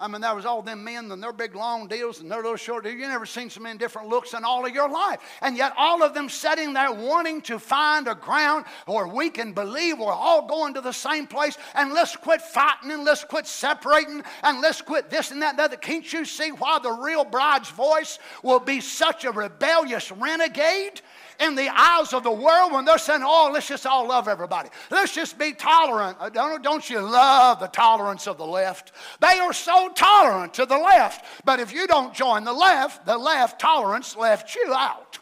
[0.04, 2.58] I mean, that was all them men and their big long deals and their little
[2.58, 2.95] short deals.
[2.95, 5.20] You never seen so many different looks in all of your life.
[5.41, 9.54] And yet, all of them sitting there wanting to find a ground where we can
[9.54, 11.58] believe we're all going to the same place.
[11.74, 15.60] And let's quit fighting and let's quit separating and let's quit this and that and
[15.60, 15.82] that.
[15.82, 20.99] Can't you see why the real bride's voice will be such a rebellious renegade?
[21.39, 24.69] In the eyes of the world when they're saying, oh, let's just all love everybody.
[24.91, 26.17] Let's just be tolerant.
[26.19, 28.91] Uh, don't, don't you love the tolerance of the left?
[29.19, 31.25] They are so tolerant to the left.
[31.45, 35.19] But if you don't join the left, the left tolerance left you out.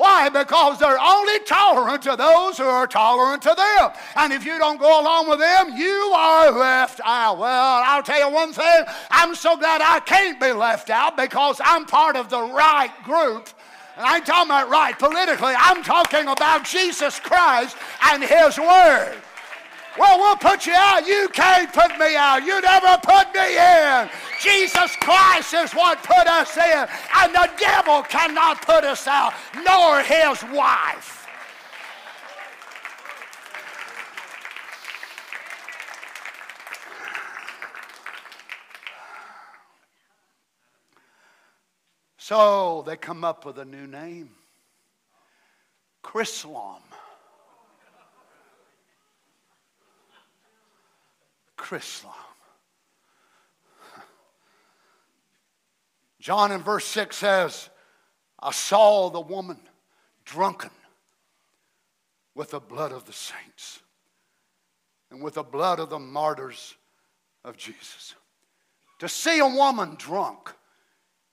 [0.00, 0.30] Why?
[0.30, 3.90] Because they're only tolerant to those who are tolerant to them.
[4.16, 7.36] And if you don't go along with them, you are left out.
[7.36, 11.60] Well, I'll tell you one thing I'm so glad I can't be left out because
[11.62, 13.50] I'm part of the right group.
[14.00, 17.76] And I ain't talking about right politically, I'm talking about Jesus Christ
[18.10, 19.14] and His Word.
[19.98, 21.06] Well, we'll put you out.
[21.06, 22.42] You can't put me out.
[22.42, 24.08] You never put me in.
[24.40, 26.88] Jesus Christ is what put us in.
[27.14, 29.34] And the devil cannot put us out,
[29.66, 31.19] nor his wife.
[42.30, 44.30] So they come up with a new name
[46.04, 46.78] Chrislam.
[51.58, 52.14] Chrislam.
[56.20, 57.68] John in verse 6 says,
[58.38, 59.58] I saw the woman
[60.24, 60.70] drunken
[62.36, 63.80] with the blood of the saints
[65.10, 66.76] and with the blood of the martyrs
[67.44, 68.14] of Jesus.
[69.00, 70.54] To see a woman drunk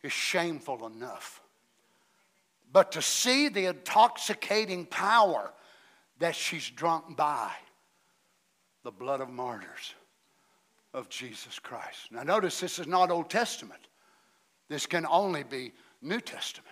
[0.03, 1.41] is shameful enough.
[2.71, 5.51] But to see the intoxicating power
[6.19, 7.51] that she's drunk by,
[8.83, 9.93] the blood of martyrs
[10.93, 12.11] of Jesus Christ.
[12.11, 13.87] Now, notice this is not Old Testament,
[14.69, 16.67] this can only be New Testament.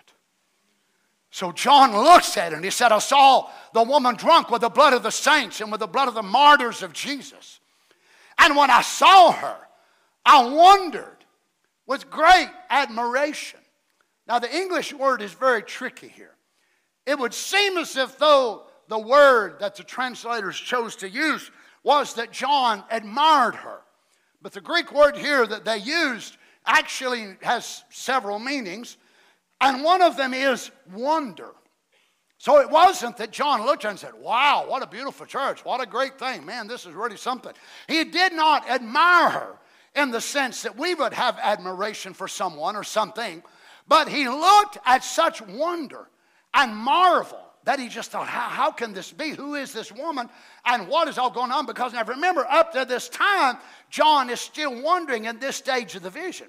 [1.30, 4.70] So John looks at it and he said, I saw the woman drunk with the
[4.70, 7.60] blood of the saints and with the blood of the martyrs of Jesus.
[8.38, 9.56] And when I saw her,
[10.24, 11.15] I wondered
[11.86, 13.60] with great admiration.
[14.26, 16.34] Now, the English word is very tricky here.
[17.06, 21.50] It would seem as if though the word that the translators chose to use
[21.84, 23.80] was that John admired her.
[24.42, 28.96] But the Greek word here that they used actually has several meanings,
[29.60, 31.52] and one of them is wonder.
[32.38, 35.64] So it wasn't that John looked and said, Wow, what a beautiful church.
[35.64, 36.44] What a great thing.
[36.44, 37.52] Man, this is really something.
[37.88, 39.58] He did not admire her
[39.96, 43.42] in the sense that we would have admiration for someone or something,
[43.88, 46.08] but he looked at such wonder
[46.54, 49.30] and marvel that he just thought, how, how can this be?
[49.30, 50.28] Who is this woman?
[50.64, 51.66] And what is all going on?
[51.66, 53.56] Because now remember, up to this time,
[53.90, 56.46] John is still wondering in this stage of the vision.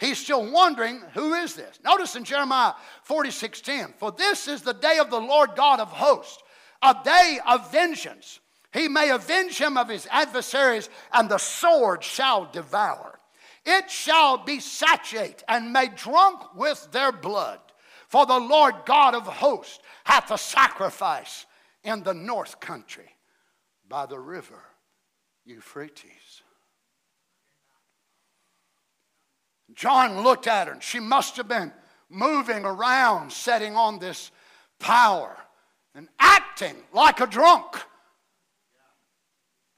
[0.00, 1.78] He's still wondering, who is this?
[1.84, 2.72] Notice in Jeremiah
[3.02, 6.42] 46 10, for this is the day of the Lord God of hosts,
[6.82, 8.40] a day of vengeance.
[8.74, 13.20] He may avenge him of his adversaries, and the sword shall devour.
[13.64, 17.60] It shall be satiate and made drunk with their blood.
[18.08, 21.46] For the Lord God of hosts hath a sacrifice
[21.84, 23.08] in the north country
[23.88, 24.60] by the river
[25.44, 26.42] Euphrates.
[29.72, 31.72] John looked at her, and she must have been
[32.10, 34.32] moving around, setting on this
[34.80, 35.36] power
[35.94, 37.80] and acting like a drunk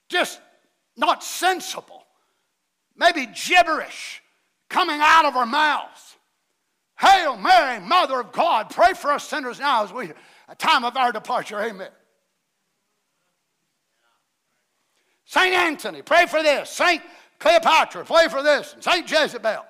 [0.08, 0.40] just
[0.96, 2.04] not sensible,
[2.96, 4.22] maybe gibberish
[4.68, 6.16] coming out of our mouths.
[6.98, 10.12] Hail Mary, Mother of God, pray for us sinners now as we
[10.48, 11.60] a time of our departure.
[11.60, 11.90] Amen.
[15.26, 16.70] Saint Anthony, pray for this.
[16.70, 17.02] Saint
[17.38, 18.72] Cleopatra, pray for this.
[18.74, 19.66] And Saint Jezebel.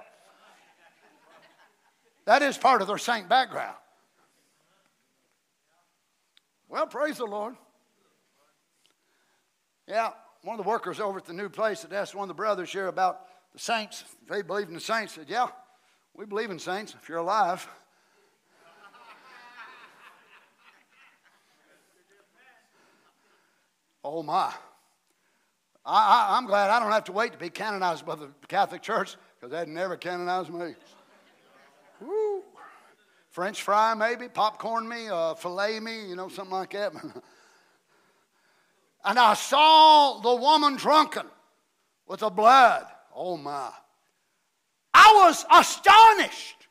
[2.27, 3.77] That is part of their saint background.
[6.69, 7.55] Well, praise the Lord.
[9.89, 10.11] Yeah,
[10.47, 12.71] one of the workers over at the new place had asked one of the brothers
[12.71, 13.23] here about
[13.53, 14.05] the saints.
[14.31, 15.49] They believed in the saints, said, Yeah,
[16.15, 17.69] we believe in saints if you're alive.
[24.05, 24.53] oh my.
[25.85, 29.17] I, am glad I don't have to wait to be canonized by the Catholic Church
[29.35, 30.77] because they'd never canonize me.
[32.01, 32.43] Woo.
[33.31, 36.93] French fry, maybe, popcorn me, uh, fillet me, you know, something like that.
[39.07, 41.27] And I saw the woman drunken
[42.09, 42.85] with the blood.
[43.15, 43.71] Oh my.
[44.93, 46.67] I was astonished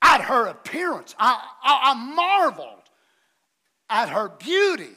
[0.00, 1.16] at her appearance.
[1.18, 2.84] I, I, I marveled
[3.90, 4.94] at her beauty,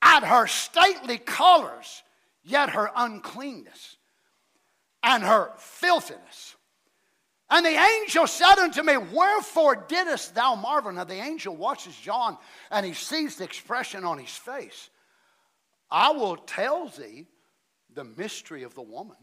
[0.00, 2.04] at her stately colors,
[2.44, 3.96] yet her uncleanness
[5.02, 6.54] and her filthiness.
[7.50, 7.70] And the
[8.00, 10.92] angel said unto me, Wherefore didst thou marvel?
[10.92, 12.38] Now the angel watches John
[12.70, 14.90] and he sees the expression on his face.
[15.92, 17.26] I will tell thee
[17.92, 19.18] the mystery of the woman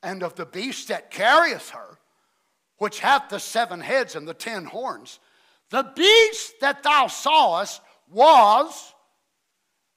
[0.00, 1.98] and of the beast that carrieth her,
[2.78, 5.18] which hath the seven heads and the ten horns.
[5.70, 8.94] The beast that thou sawest was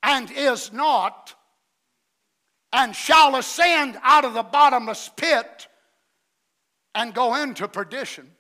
[0.02, 1.36] and is not,
[2.74, 5.68] and shall ascend out of the bottomless pit
[6.96, 8.32] and go into perdition.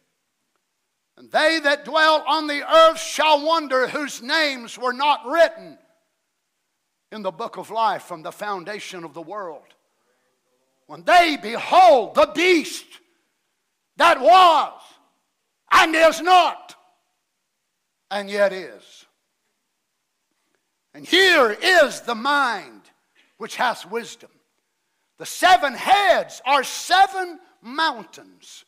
[1.17, 5.77] And they that dwell on the earth shall wonder whose names were not written
[7.11, 9.63] in the book of life from the foundation of the world.
[10.87, 12.85] When they behold the beast
[13.97, 14.81] that was
[15.71, 16.75] and is not
[18.11, 19.05] and yet is.
[20.93, 22.81] And here is the mind
[23.37, 24.31] which has wisdom.
[25.17, 28.65] The seven heads are seven mountains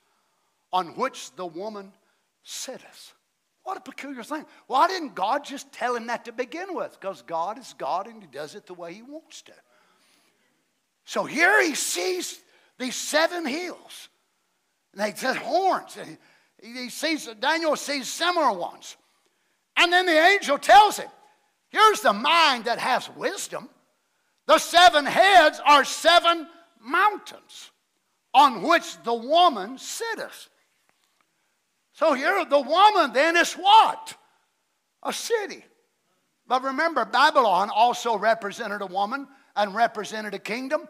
[0.74, 1.94] on which the woman
[2.44, 3.14] sitteth.
[3.68, 4.46] What a peculiar thing.
[4.68, 6.98] Why didn't God just tell him that to begin with?
[6.98, 9.52] Because God is God and he does it the way he wants to.
[11.04, 12.40] So here he sees
[12.80, 14.08] these seven hills.
[14.94, 15.98] And they said horns.
[15.98, 16.18] And
[16.64, 18.96] he sees, Daniel sees similar ones.
[19.76, 21.10] And then the angel tells him,
[21.68, 23.68] here's the mind that has wisdom.
[24.46, 26.48] The seven heads are seven
[26.82, 27.72] mountains
[28.34, 30.48] on which the woman sitteth.
[31.98, 34.16] So here, the woman then is what?
[35.02, 35.66] A city.
[36.46, 40.88] But remember, Babylon also represented a woman and represented a kingdom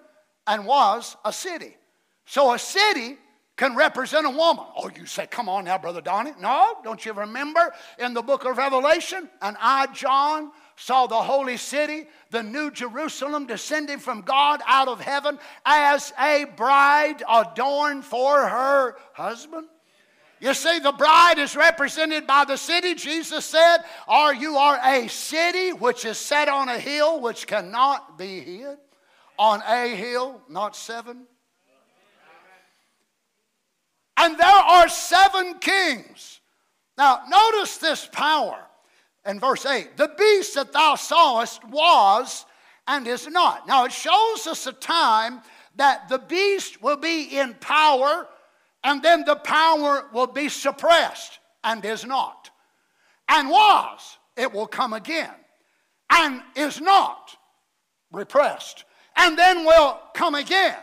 [0.48, 1.78] and was a city.
[2.26, 3.18] So a city
[3.56, 4.66] can represent a woman.
[4.76, 6.32] Oh, you say, come on now, Brother Donny.
[6.42, 9.30] No, don't you remember in the book of Revelation?
[9.42, 15.00] And I, John, saw the holy city, the new Jerusalem, descending from God out of
[15.00, 19.68] heaven as a bride adorned for her husband.
[20.40, 22.94] You see, the bride is represented by the city.
[22.94, 23.78] Jesus said,
[24.08, 28.78] Or you are a city which is set on a hill which cannot be hid.
[29.40, 31.26] On a hill, not seven.
[34.18, 36.40] And there are seven kings.
[36.98, 38.60] Now, notice this power
[39.26, 39.98] in verse 8.
[39.98, 42.46] The beast that thou sawest was
[42.88, 43.68] and is not.
[43.68, 45.42] Now, it shows us a time
[45.76, 48.28] that the beast will be in power
[48.84, 52.50] and then the power will be suppressed and is not.
[53.30, 55.34] And was, it will come again.
[56.10, 57.36] And is not
[58.12, 58.86] repressed.
[59.16, 60.78] And then will come again.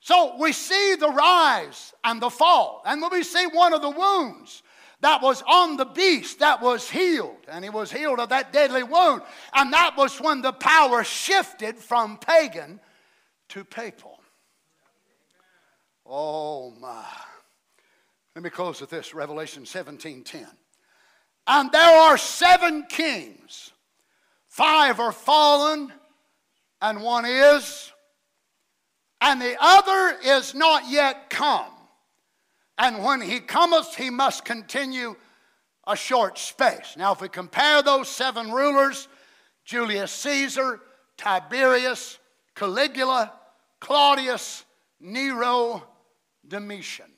[0.00, 2.82] So we see the rise and the fall.
[2.84, 4.62] And we see one of the wounds
[5.00, 7.36] that was on the beast that was healed.
[7.48, 9.22] And he was healed of that deadly wound.
[9.54, 12.80] And that was when the power shifted from pagan
[13.50, 14.21] to papal.
[16.06, 17.04] Oh my.
[18.34, 20.46] Let me close with this Revelation 17 10.
[21.46, 23.72] And there are seven kings,
[24.48, 25.92] five are fallen,
[26.80, 27.92] and one is,
[29.20, 31.70] and the other is not yet come.
[32.78, 35.14] And when he cometh, he must continue
[35.86, 36.94] a short space.
[36.96, 39.08] Now, if we compare those seven rulers,
[39.64, 40.80] Julius Caesar,
[41.16, 42.18] Tiberius,
[42.54, 43.32] Caligula,
[43.80, 44.64] Claudius,
[45.00, 45.82] Nero,
[46.46, 47.10] Domitian.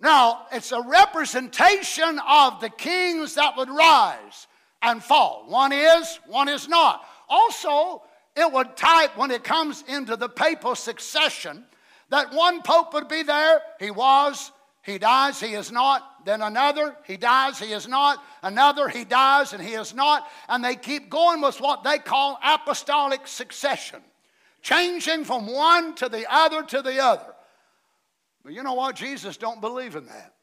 [0.00, 4.48] Now, it's a representation of the kings that would rise
[4.82, 5.44] and fall.
[5.46, 7.06] One is, one is not.
[7.28, 8.02] Also,
[8.34, 11.64] it would type when it comes into the papal succession
[12.12, 16.94] that one pope would be there, he was, he dies, he is not, then another,
[17.06, 21.08] he dies, he is not, another, he dies, and he is not, and they keep
[21.08, 24.02] going with what they call apostolic succession,
[24.60, 27.32] changing from one to the other to the other.
[28.44, 28.96] But you know what?
[28.96, 30.34] Jesus don't believe in that.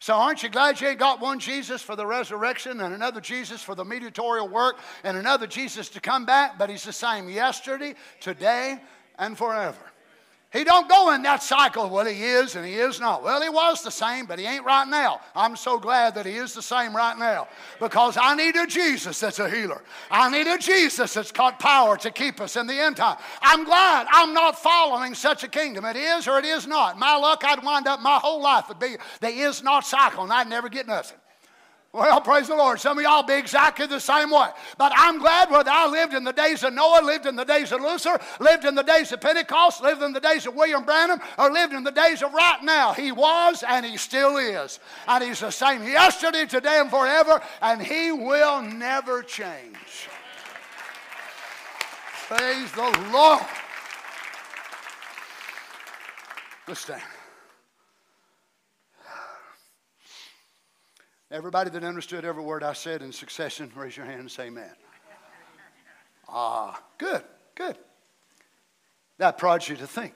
[0.00, 3.62] So aren't you glad you ain't got one Jesus for the resurrection and another Jesus
[3.62, 6.58] for the mediatorial work and another Jesus to come back?
[6.58, 8.82] But he's the same yesterday, today,
[9.18, 9.78] and forever.
[10.54, 11.90] He don't go in that cycle.
[11.90, 13.24] Well, he is and he is not.
[13.24, 15.20] Well, he was the same, but he ain't right now.
[15.34, 17.48] I'm so glad that he is the same right now
[17.80, 19.82] because I need a Jesus that's a healer.
[20.12, 23.16] I need a Jesus that's got power to keep us in the end time.
[23.42, 25.84] I'm glad I'm not following such a kingdom.
[25.86, 27.00] It is or it is not.
[27.00, 30.32] My luck, I'd wind up my whole life would be the is not cycle, and
[30.32, 31.18] I'd never get nothing.
[31.94, 32.80] Well, praise the Lord.
[32.80, 34.48] Some of y'all be exactly the same way.
[34.76, 37.70] But I'm glad whether I lived in the days of Noah, lived in the days
[37.70, 41.20] of Luther, lived in the days of Pentecost, lived in the days of William Branham,
[41.38, 42.94] or lived in the days of right now.
[42.94, 44.80] He was and he still is.
[45.06, 50.08] And he's the same yesterday, today, and forever, and he will never change.
[52.26, 53.40] Praise the Lord.
[56.66, 57.02] Let's stand.
[61.34, 64.70] Everybody that understood every word I said in succession, raise your hand and say amen.
[66.28, 67.22] Ah, good,
[67.56, 67.76] good.
[69.18, 70.14] That prods you to think.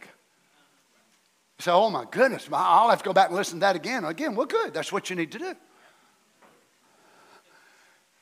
[1.59, 4.05] You say, oh my goodness, I'll have to go back and listen to that again.
[4.05, 4.73] Again, well, good.
[4.73, 5.55] That's what you need to do.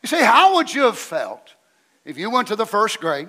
[0.02, 1.54] You see, how would you have felt
[2.06, 3.28] if you went to the first grade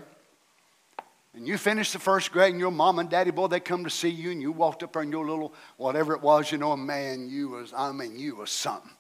[1.34, 3.90] and you finished the first grade, and your mom and daddy, boy, they come to
[3.90, 7.30] see you, and you walked up in your little, whatever it was, you know, man,
[7.30, 8.92] you was, I mean, you was something.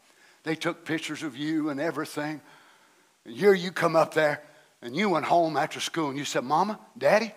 [0.47, 2.39] They took pictures of you and everything.
[3.25, 4.41] And here you come up there,
[4.81, 7.33] and you went home after school, and you said, Mama, Daddy,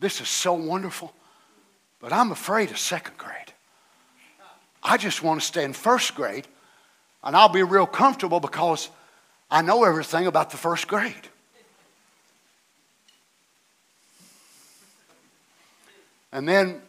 [0.00, 1.12] this is so wonderful,
[2.00, 3.52] but I'm afraid of second grade.
[4.82, 6.48] I just want to stay in first grade,
[7.22, 8.88] and I'll be real comfortable because
[9.50, 11.28] I know everything about the first grade.
[16.32, 16.80] And then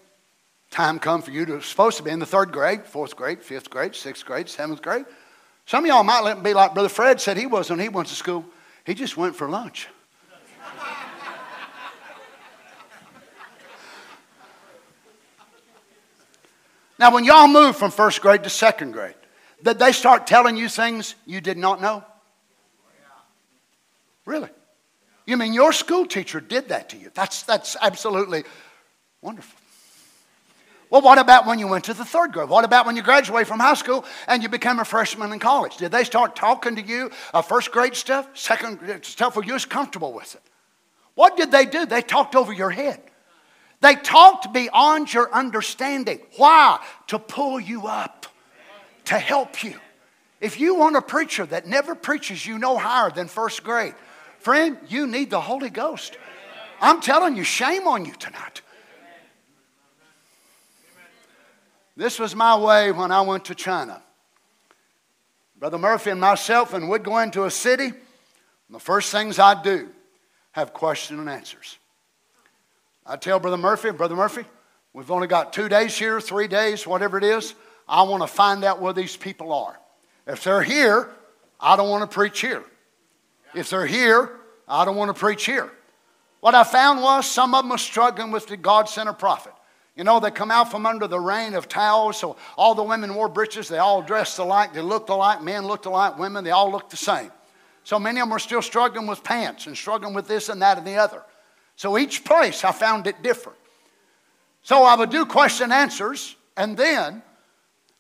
[0.70, 3.70] time come for you to supposed to be in the third grade, fourth grade, fifth
[3.70, 5.06] grade, sixth grade, seventh grade.
[5.66, 8.16] Some of y'all might be like Brother Fred said he was when he went to
[8.16, 8.46] school.
[8.86, 9.88] He just went for lunch.
[17.00, 19.14] now, when y'all moved from first grade to second grade,
[19.64, 22.04] did they start telling you things you did not know?
[24.26, 24.50] Really?
[25.26, 27.12] You mean your school teacher did that to you?
[27.14, 28.44] That's, that's absolutely
[29.22, 29.59] Wonderful.
[30.90, 32.50] Well, what about when you went to the third grade?
[32.50, 35.78] What about when you graduated from high school and you became a freshman in college?
[35.78, 39.66] Did they start talking to you uh, first grade stuff, second stuff where you was
[39.66, 40.42] comfortable with it?
[41.14, 41.86] What did they do?
[41.86, 43.02] They talked over your head.
[43.82, 46.20] They talked beyond your understanding.
[46.38, 46.84] Why?
[47.08, 48.26] To pull you up,
[49.06, 49.76] to help you.
[50.42, 53.94] If you want a preacher that never preaches you no higher than first grade,
[54.40, 56.18] friend, you need the Holy Ghost.
[56.82, 58.62] I'm telling you, shame on you tonight.
[62.00, 64.02] This was my way when I went to China.
[65.60, 67.92] Brother Murphy and myself, and we'd go into a city,
[68.70, 69.90] the first things I'd do,
[70.54, 71.78] have question and answers.
[73.06, 74.46] I tell Brother Murphy, Brother Murphy,
[74.94, 77.54] we've only got two days here, three days, whatever it is.
[77.86, 79.78] I want to find out where these people are.
[80.26, 81.10] If they're here,
[81.60, 82.64] I don't want to preach here.
[83.54, 84.40] If they're here,
[84.70, 85.70] I don't want to preach here.
[86.40, 89.52] What I found was some of them were struggling with the God center prophet.
[89.96, 93.16] You know, they come out from under the rain of towels, so all the women
[93.16, 93.68] wore breeches.
[93.68, 94.74] They all dressed alike.
[94.74, 95.42] They looked alike.
[95.42, 96.18] Men looked alike.
[96.18, 97.32] Women, they all looked the same.
[97.84, 100.78] So many of them were still struggling with pants and struggling with this and that
[100.78, 101.24] and the other.
[101.76, 103.58] So each place, I found it different.
[104.62, 107.24] So I would do question answers, and then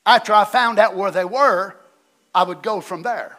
[0.05, 1.75] after I found out where they were,
[2.33, 3.37] I would go from there.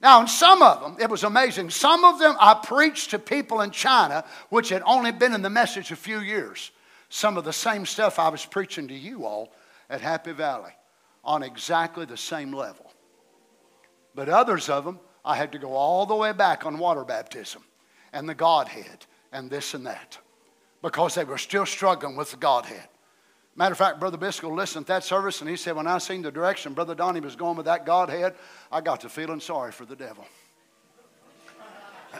[0.00, 1.70] Now, in some of them, it was amazing.
[1.70, 5.50] Some of them I preached to people in China, which had only been in the
[5.50, 6.70] message a few years
[7.10, 9.52] some of the same stuff I was preaching to you all
[9.90, 10.72] at Happy Valley
[11.22, 12.90] on exactly the same level.
[14.14, 17.62] But others of them, I had to go all the way back on water baptism
[18.12, 20.18] and the Godhead and this and that
[20.82, 22.88] because they were still struggling with the Godhead.
[23.56, 26.22] Matter of fact, Brother Biscoe listened to that service and he said, When I seen
[26.22, 28.34] the direction Brother Donny was going with that Godhead,
[28.70, 30.24] I got to feeling sorry for the devil.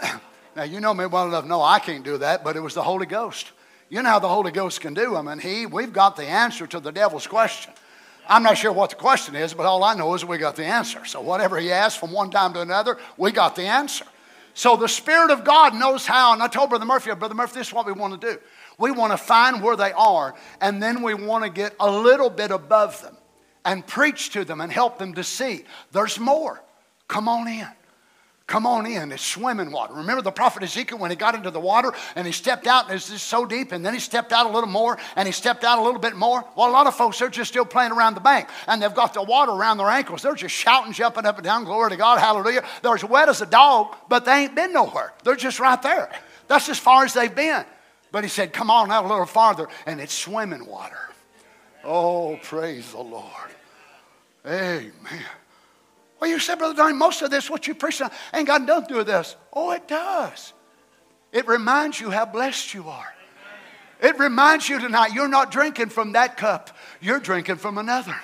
[0.56, 2.82] now, you know me well enough, no, I can't do that, but it was the
[2.82, 3.52] Holy Ghost.
[3.90, 6.66] You know how the Holy Ghost can do them, and He, we've got the answer
[6.68, 7.74] to the devil's question.
[8.28, 10.64] I'm not sure what the question is, but all I know is we got the
[10.64, 11.04] answer.
[11.04, 14.04] So whatever he asked from one time to another, we got the answer.
[14.54, 17.68] So the Spirit of God knows how, and I told Brother Murphy, Brother Murphy, this
[17.68, 18.38] is what we want to do.
[18.78, 22.30] We want to find where they are, and then we want to get a little
[22.30, 23.16] bit above them
[23.64, 26.62] and preach to them and help them to see there's more.
[27.08, 27.66] Come on in.
[28.50, 29.12] Come on in.
[29.12, 29.94] It's swimming water.
[29.94, 32.94] Remember the prophet Ezekiel when he got into the water and he stepped out and
[32.96, 35.62] it's just so deep and then he stepped out a little more and he stepped
[35.62, 36.44] out a little bit more?
[36.56, 39.14] Well, a lot of folks, they're just still playing around the bank and they've got
[39.14, 40.22] the water around their ankles.
[40.22, 42.64] They're just shouting, jumping up and down, glory to God, hallelujah.
[42.82, 45.12] They're as wet as a dog, but they ain't been nowhere.
[45.22, 46.10] They're just right there.
[46.48, 47.64] That's as far as they've been.
[48.10, 50.98] But he said, come on out a little farther and it's swimming water.
[51.84, 53.54] Oh, praise the Lord.
[54.44, 54.90] Amen.
[56.20, 58.02] Well, you said, Brother Donny, most of this, what you preach,
[58.34, 59.36] ain't got nothing to do with this.
[59.52, 60.52] Oh, it does.
[61.32, 63.14] It reminds you how blessed you are.
[64.02, 68.16] It reminds you tonight you're not drinking from that cup, you're drinking from another.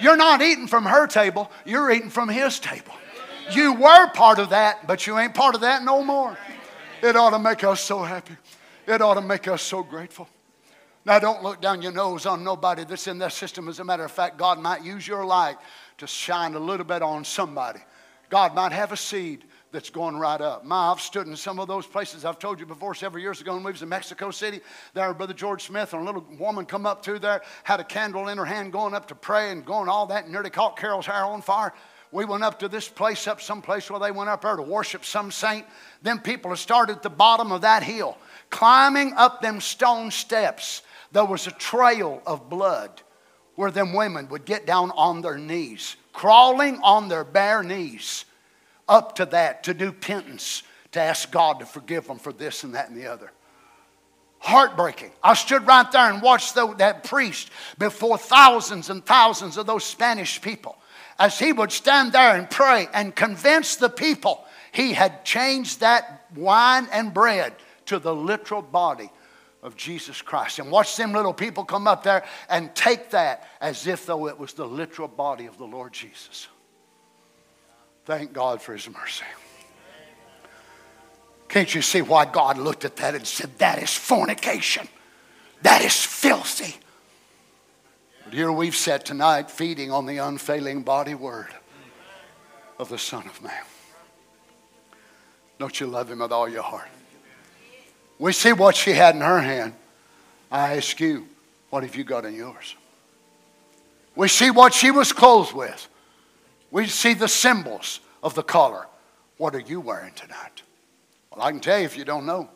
[0.00, 2.94] You're not eating from her table, you're eating from his table.
[3.50, 6.36] You were part of that, but you ain't part of that no more.
[7.02, 8.36] It ought to make us so happy.
[8.86, 10.28] It ought to make us so grateful.
[11.04, 13.68] Now, don't look down your nose on nobody that's in that system.
[13.68, 15.56] As a matter of fact, God might use your light
[15.98, 17.80] to shine a little bit on somebody.
[18.30, 20.64] God might have a seed that's going right up.
[20.64, 23.54] My, I've stood in some of those places I've told you before several years ago
[23.54, 24.60] when we was in Mexico City.
[24.94, 28.28] There, Brother George Smith and a little woman come up through there, had a candle
[28.28, 31.06] in her hand, going up to pray and going all that, and nearly caught Carol's
[31.06, 31.72] hair on fire.
[32.10, 34.62] We went up to this place, up some place where they went up there to
[34.62, 35.66] worship some saint.
[36.00, 38.16] Then people had started at the bottom of that hill,
[38.48, 40.82] climbing up them stone steps.
[41.12, 43.02] There was a trail of blood
[43.58, 48.24] where them women would get down on their knees, crawling on their bare knees
[48.88, 50.62] up to that to do penance,
[50.92, 53.32] to ask God to forgive them for this and that and the other.
[54.38, 55.10] Heartbreaking.
[55.24, 59.82] I stood right there and watched the, that priest before thousands and thousands of those
[59.82, 60.78] Spanish people
[61.18, 66.26] as he would stand there and pray and convince the people he had changed that
[66.36, 67.54] wine and bread
[67.86, 69.10] to the literal body
[69.62, 70.58] of Jesus Christ.
[70.58, 74.38] And watch them little people come up there and take that as if though it
[74.38, 76.48] was the literal body of the Lord Jesus.
[78.04, 79.24] Thank God for his mercy.
[81.48, 84.86] Can't you see why God looked at that and said, That is fornication?
[85.62, 86.76] That is filthy.
[88.24, 91.48] But here we've sat tonight feeding on the unfailing body word
[92.78, 93.64] of the Son of Man.
[95.58, 96.88] Don't you love him with all your heart?
[98.18, 99.74] We see what she had in her hand.
[100.50, 101.28] I ask you,
[101.70, 102.74] what have you got in yours?
[104.16, 105.88] We see what she was clothed with.
[106.70, 108.86] We see the symbols of the collar.
[109.36, 110.62] What are you wearing tonight?
[111.30, 112.48] Well, I can tell you if you don't know.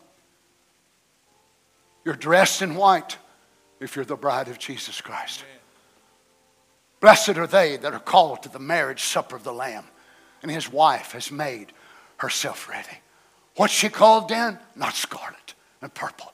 [2.04, 3.16] You're dressed in white
[3.78, 5.44] if you're the bride of Jesus Christ.
[7.00, 9.84] Blessed are they that are called to the marriage supper of the Lamb,
[10.42, 11.72] and his wife has made
[12.16, 12.98] herself ready.
[13.56, 14.58] What's she called then?
[14.74, 16.32] Not scarlet and purple,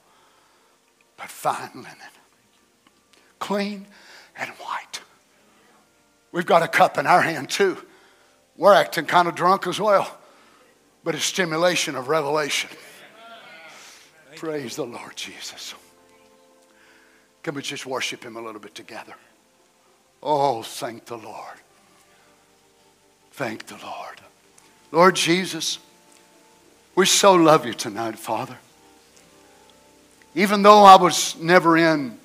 [1.17, 1.97] but fine linen,
[3.39, 3.87] clean
[4.37, 5.01] and white.
[6.31, 7.77] We've got a cup in our hand too.
[8.55, 10.19] We're acting kind of drunk as well
[11.03, 12.69] but a stimulation of revelation.
[14.35, 15.73] Praise the Lord Jesus.
[17.43, 19.13] Can we just worship Him a little bit together?
[20.21, 21.55] Oh, thank the Lord.
[23.31, 24.21] Thank the Lord.
[24.91, 25.79] Lord Jesus,
[26.99, 28.57] we so love you tonight, Father.
[30.35, 32.17] Even though I was never in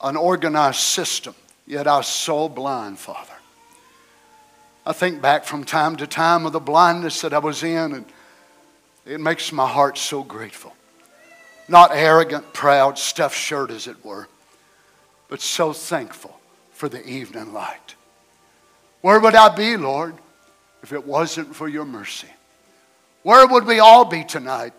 [0.00, 1.34] an organized system,
[1.66, 3.32] yet I was so blind, Father.
[4.86, 8.04] I think back from time to time of the blindness that I was in, and
[9.04, 10.76] it makes my heart so grateful.
[11.66, 14.28] Not arrogant, proud, stuffed shirt, as it were,
[15.28, 16.38] but so thankful
[16.70, 17.96] for the evening light.
[19.00, 20.14] Where would I be, Lord,
[20.84, 22.28] if it wasn't for your mercy?
[23.22, 24.72] Where would we all be tonight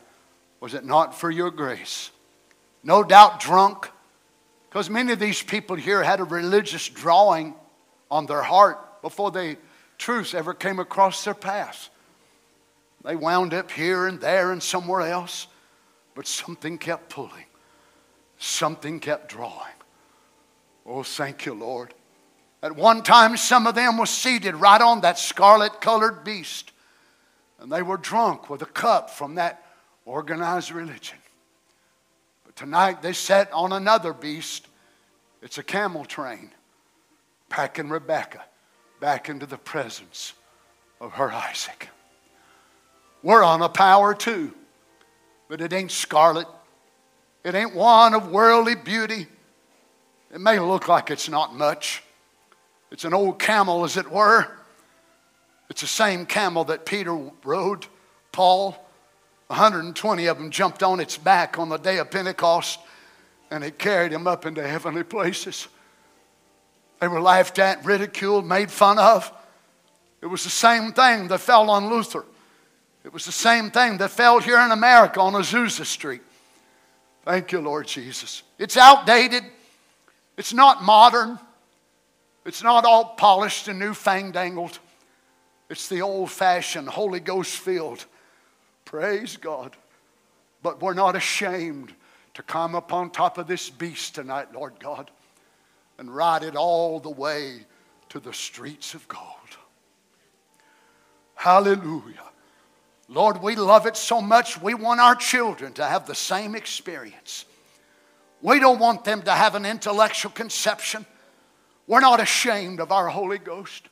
[0.60, 2.12] was it not for your grace?
[2.84, 3.90] No doubt drunk,
[4.70, 7.56] because many of these people here had a religious drawing
[8.12, 9.58] on their heart before the
[9.98, 11.90] truth ever came across their path.
[13.04, 15.48] They wound up here and there and somewhere else,
[16.14, 17.46] but something kept pulling,
[18.38, 19.74] something kept drawing.
[20.86, 21.94] Oh, thank you, Lord.
[22.62, 26.73] At one time, some of them were seated right on that scarlet colored beast,
[27.64, 29.66] and they were drunk with a cup from that
[30.06, 31.18] organized religion.
[32.46, 34.68] But tonight, they sat on another beast.
[35.42, 36.52] It's a camel train,
[37.48, 38.44] packing Rebecca
[39.00, 40.34] back into the presence
[41.00, 41.88] of her Isaac.
[43.24, 44.54] We're on a power too,
[45.48, 46.48] but it ain't scarlet.
[47.46, 49.26] It ain't one of worldly beauty.
[50.34, 52.04] It may look like it's not much.
[52.92, 54.52] It's an old camel, as it were.
[55.74, 57.88] It's the same camel that Peter rode,
[58.32, 58.78] Paul.
[59.48, 62.80] 120 of them jumped on its back on the day of Pentecost,
[63.50, 65.68] and it carried him up into heavenly places.
[67.02, 69.34] They were laughed at, ridiculed, made fun of.
[70.22, 72.24] It was the same thing that fell on Luther.
[73.04, 76.22] It was the same thing that fell here in America on Azusa Street.
[77.26, 78.44] Thank you, Lord Jesus.
[78.60, 79.42] It's outdated.
[80.38, 81.40] It's not modern.
[82.46, 84.78] It's not all polished and new fandangled.
[85.74, 88.06] It's the old fashioned, Holy Ghost filled.
[88.86, 89.76] Praise God.
[90.62, 91.94] But we're not ashamed
[92.36, 95.12] to come upon top of this beast tonight, Lord God
[95.98, 97.66] and ride it all the way
[98.10, 99.22] to the streets of gold.
[101.36, 102.32] Hallelujah.
[103.08, 107.46] Lord, we love it so much, we want our children to have the same experience.
[108.42, 111.06] We don't want them to have an intellectual conception.
[111.86, 113.90] We're not ashamed of our Holy Ghost.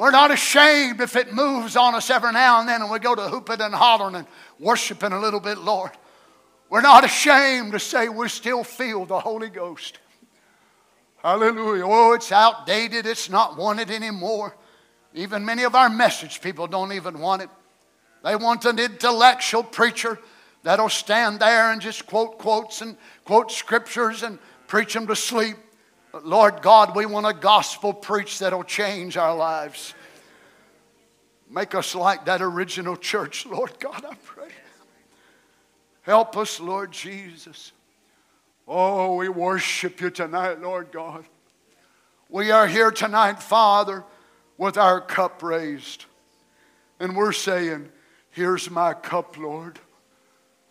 [0.00, 3.14] We're not ashamed if it moves on us every now and then and we go
[3.14, 4.26] to hooping and hollering and
[4.58, 5.90] worshiping a little bit, Lord.
[6.70, 9.98] We're not ashamed to say we still feel the Holy Ghost.
[11.18, 11.84] Hallelujah.
[11.84, 13.04] Oh, it's outdated.
[13.04, 14.56] It's not wanted anymore.
[15.12, 17.50] Even many of our message people don't even want it.
[18.24, 20.18] They want an intellectual preacher
[20.62, 22.96] that'll stand there and just quote quotes and
[23.26, 25.58] quote scriptures and preach them to sleep.
[26.24, 29.94] Lord God, we want a gospel preach that'll change our lives.
[31.48, 34.48] Make us like that original church, Lord God, I pray.
[36.02, 37.72] Help us, Lord Jesus.
[38.66, 41.24] Oh, we worship you tonight, Lord God.
[42.28, 44.04] We are here tonight, Father,
[44.56, 46.04] with our cup raised.
[47.00, 47.88] And we're saying,
[48.30, 49.80] Here's my cup, Lord.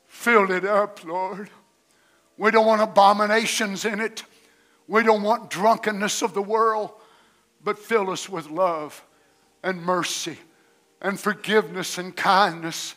[0.07, 1.49] Fill it up, Lord.
[2.38, 4.24] We don't want abominations in it.
[4.90, 6.90] We don't want drunkenness of the world,
[7.64, 9.06] but fill us with love
[9.64, 10.36] and mercy
[10.99, 12.95] and forgiveness and kindness.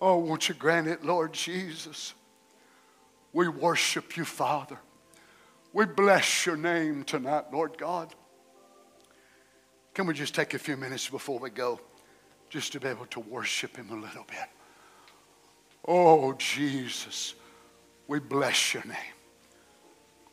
[0.00, 2.12] Oh, won't you grant it, Lord Jesus?
[3.32, 4.78] We worship you, Father.
[5.72, 8.12] We bless your name tonight, Lord God.
[9.94, 11.80] Can we just take a few minutes before we go
[12.50, 14.48] just to be able to worship him a little bit?
[15.86, 17.36] Oh, Jesus,
[18.08, 19.15] we bless your name.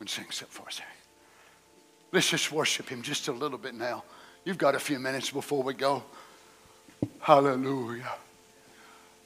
[0.04, 0.82] And sing something for us.
[2.12, 4.04] Let's just worship him just a little bit now.
[4.44, 6.04] You've got a few minutes before we go.
[7.22, 8.12] Hallelujah.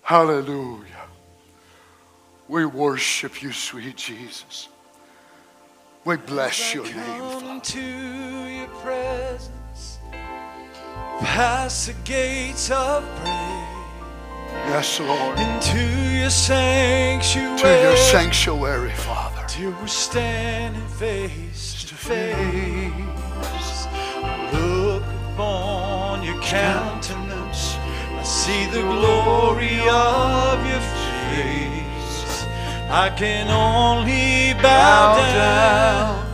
[0.03, 1.07] Hallelujah.
[2.47, 4.69] We worship you, sweet Jesus.
[6.05, 7.59] We bless your name, Come Father.
[7.59, 9.97] to your presence,
[11.21, 13.46] past the gates of praise,
[14.69, 15.39] Yes, Lord.
[15.39, 15.79] into
[16.19, 19.43] your sanctuary, To your sanctuary, Father.
[19.47, 22.91] till we're standing face to face.
[24.53, 25.03] Look
[25.33, 27.77] upon your countenance,
[28.19, 30.83] I see the glory of your
[31.31, 32.45] face.
[32.89, 36.26] I can only bow down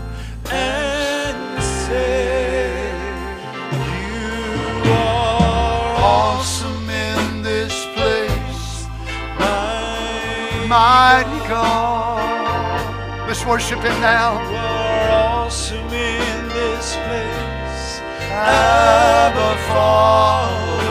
[10.74, 13.28] mighty God.
[13.28, 14.30] Let's worship him now.
[14.50, 18.02] You are awesome in this place.
[18.32, 20.82] Abba, Father.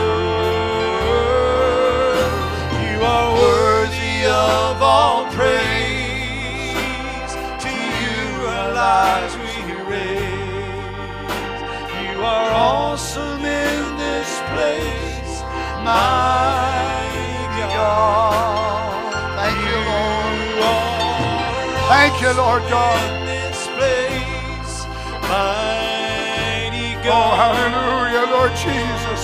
[2.87, 7.33] You are worthy of all praise.
[7.65, 7.71] To
[8.03, 8.21] you
[8.55, 9.53] our lives we
[9.93, 10.95] raise.
[12.07, 15.33] You are awesome in this place,
[15.83, 16.23] my
[17.75, 18.62] God.
[21.89, 22.99] Thank you, Lord God.
[23.21, 24.85] in this place,
[25.29, 29.23] mighty Oh, hallelujah, Lord Jesus.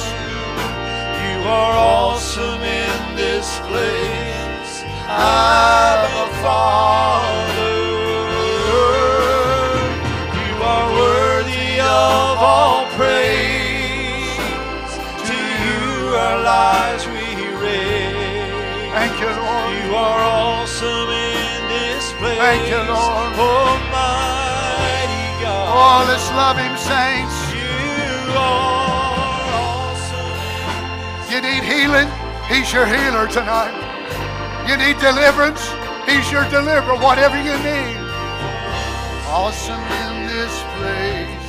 [1.23, 7.75] You are awesome in this place, Abba Father.
[10.37, 14.43] You are worthy of all praise.
[15.29, 17.27] To you our lives we
[17.63, 18.93] raise.
[18.93, 19.71] Thank you, Lord.
[19.85, 21.28] You are awesome in
[22.19, 22.37] place.
[22.37, 23.33] Thank you, Lord.
[23.39, 25.71] Almighty God.
[25.71, 27.37] Oh, let's love him, saints.
[27.55, 31.31] You are awesome.
[31.31, 32.09] You need healing?
[32.51, 33.73] He's your healer tonight.
[34.67, 35.63] You need deliverance?
[36.05, 37.97] He's your deliverer, whatever you need.
[39.31, 41.45] Awesome in this place,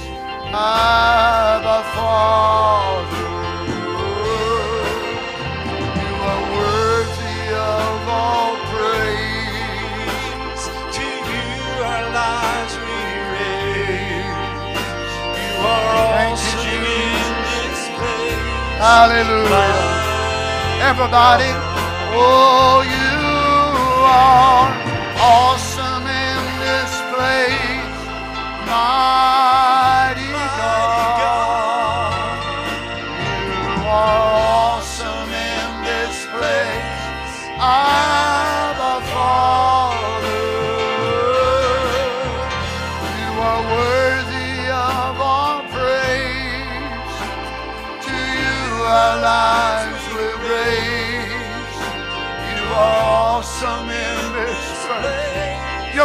[0.53, 3.30] Abba Father.
[12.13, 12.99] Lives we
[13.35, 14.75] raise.
[15.39, 18.81] You are Thank you, in this place.
[18.83, 20.11] Hallelujah.
[20.91, 21.51] Everybody,
[22.17, 23.21] oh, you
[24.07, 24.69] are
[25.21, 27.99] awesome in this place,
[28.67, 29.50] mighty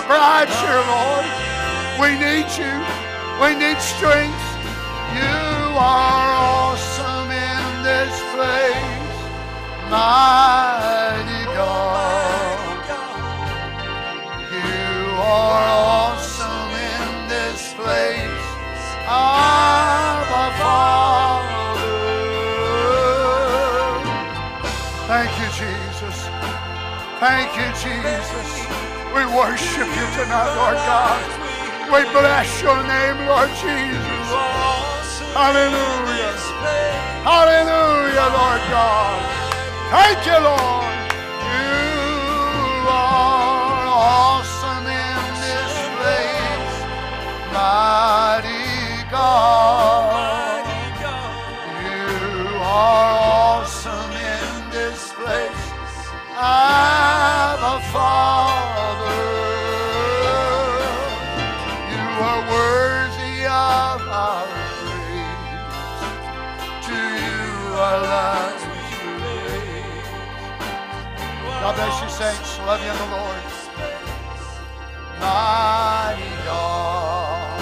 [0.08, 1.26] bride's here, Lord.
[2.00, 2.74] We need you.
[3.42, 4.46] We need strength.
[5.16, 9.18] You are awesome in this place,
[9.90, 12.60] mighty God.
[14.52, 15.68] You are
[15.98, 18.46] awesome in this place,
[19.08, 21.56] Abba Father.
[25.08, 26.18] Thank you, Jesus.
[27.20, 28.95] Thank you, Jesus.
[29.16, 31.24] We worship you tonight, Lord God.
[31.88, 34.28] We bless your name, Lord Jesus.
[35.32, 36.36] Hallelujah.
[37.24, 39.16] Hallelujah, Lord God.
[39.90, 41.00] Thank you, Lord.
[41.48, 46.76] You are awesome in this place,
[47.56, 48.68] mighty
[49.10, 50.68] God.
[51.88, 55.64] You are awesome in this place,
[56.36, 58.75] Abba Father.
[64.16, 64.48] our
[64.80, 65.64] praise.
[66.88, 68.80] To you our lives we
[69.24, 70.10] raise.
[71.62, 72.60] God bless you, saints.
[72.60, 73.44] Love you in the Lord.
[75.20, 77.62] Mighty God,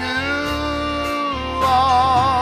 [0.00, 2.37] you are.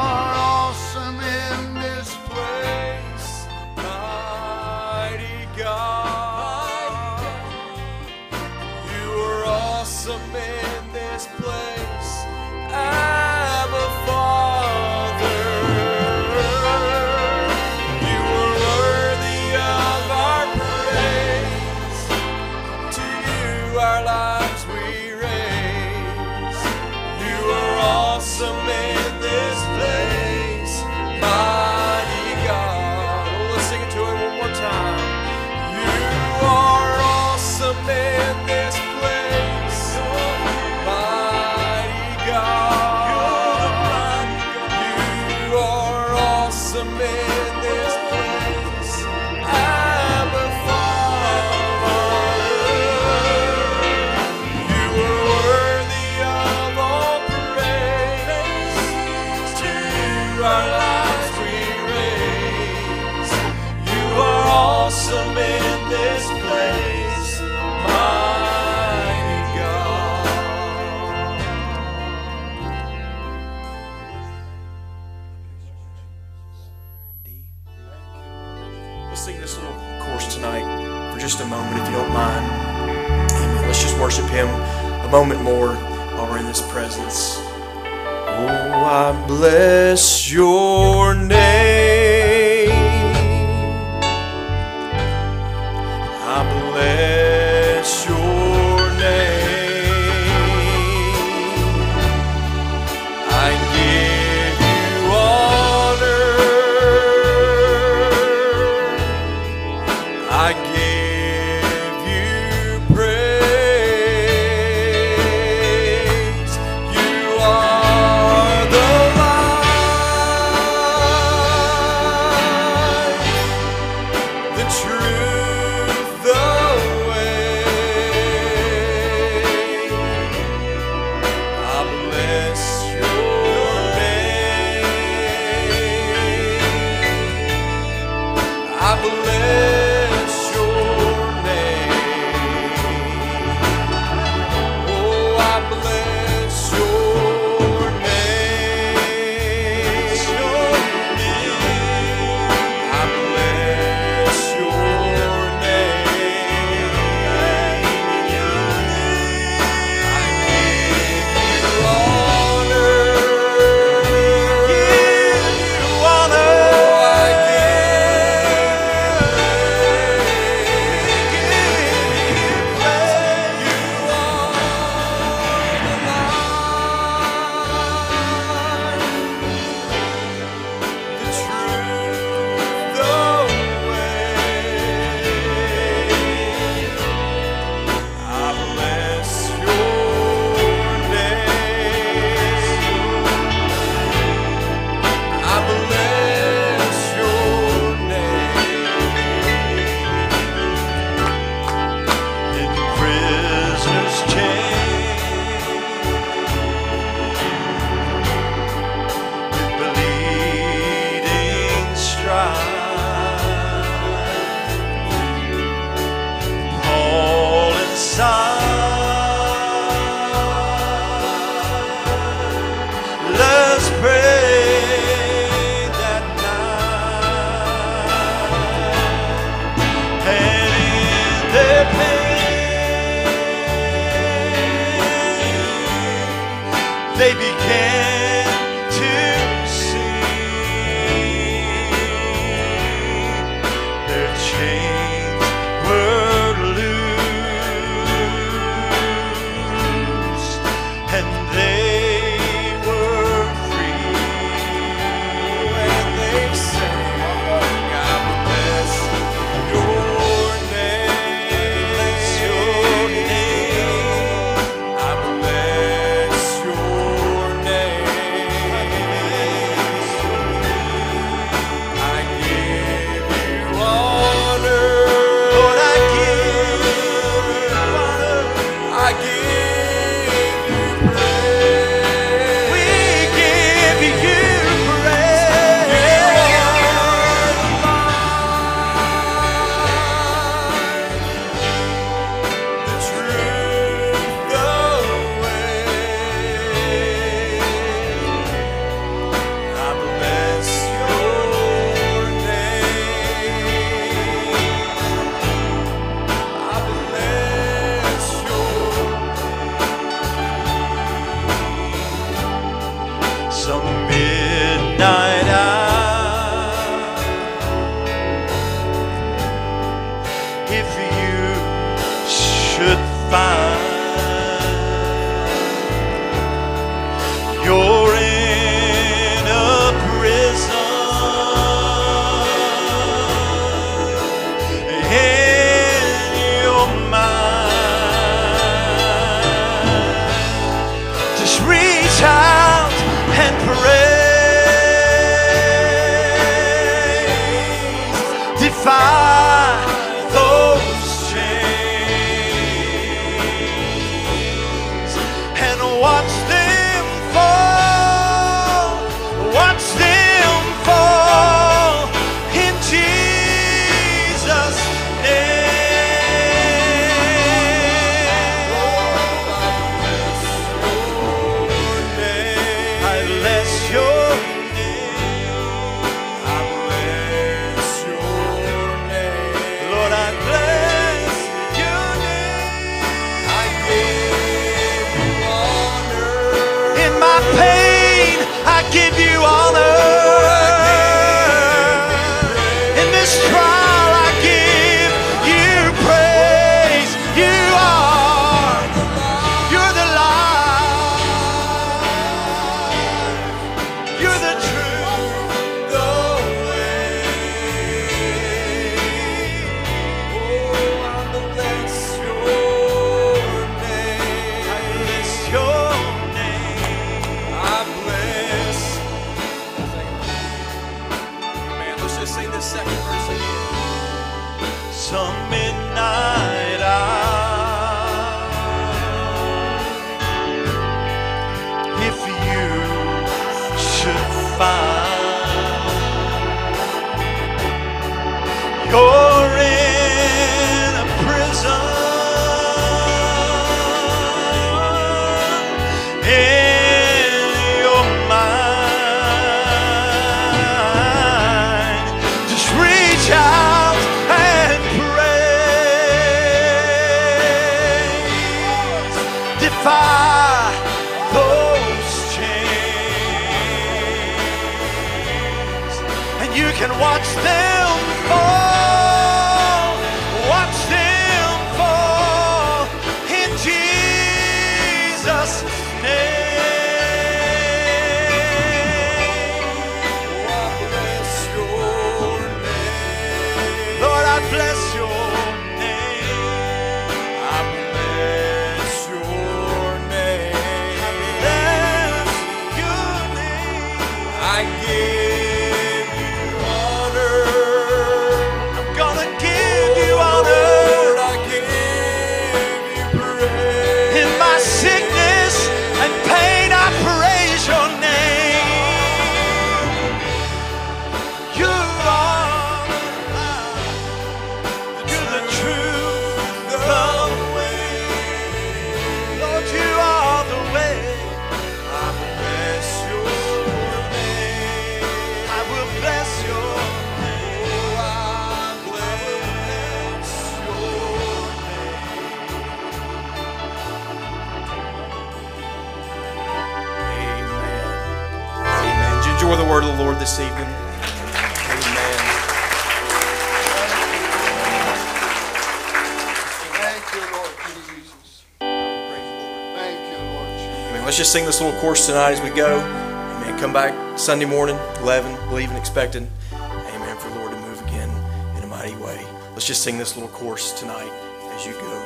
[551.37, 552.79] sing this little chorus tonight as we go.
[552.79, 553.59] Amen.
[553.59, 556.31] Come back Sunday morning, 11, believing, expecting.
[556.51, 557.19] Amen.
[557.19, 558.09] For the Lord to move again
[558.57, 559.23] in a mighty way.
[559.53, 561.13] Let's just sing this little chorus tonight
[561.53, 562.03] as you go.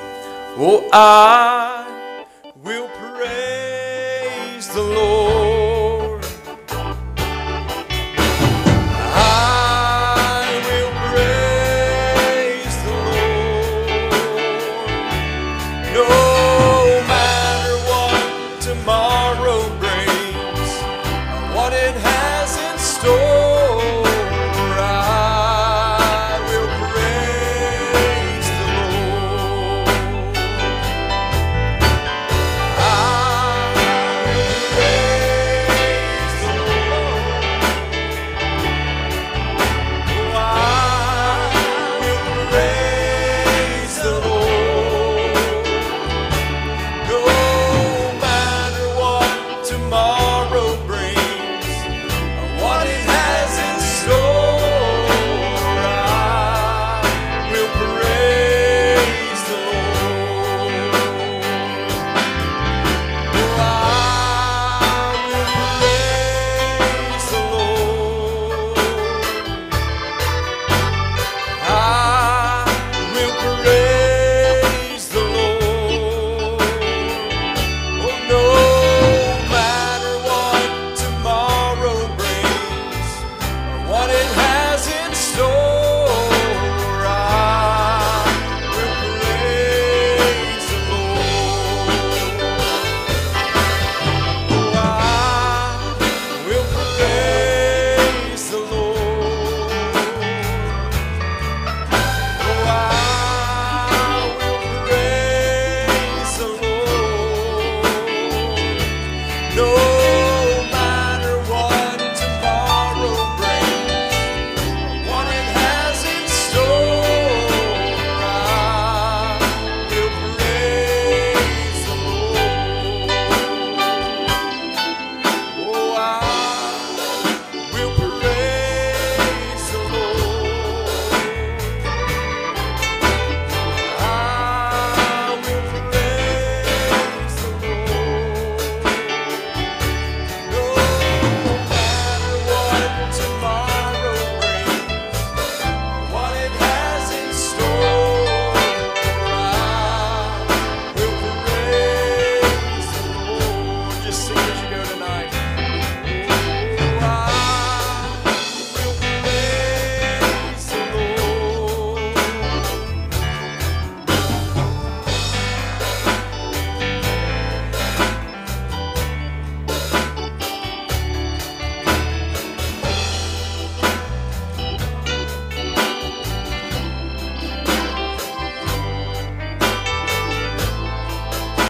[0.58, 2.26] Oh, I
[2.56, 5.19] will praise the Lord.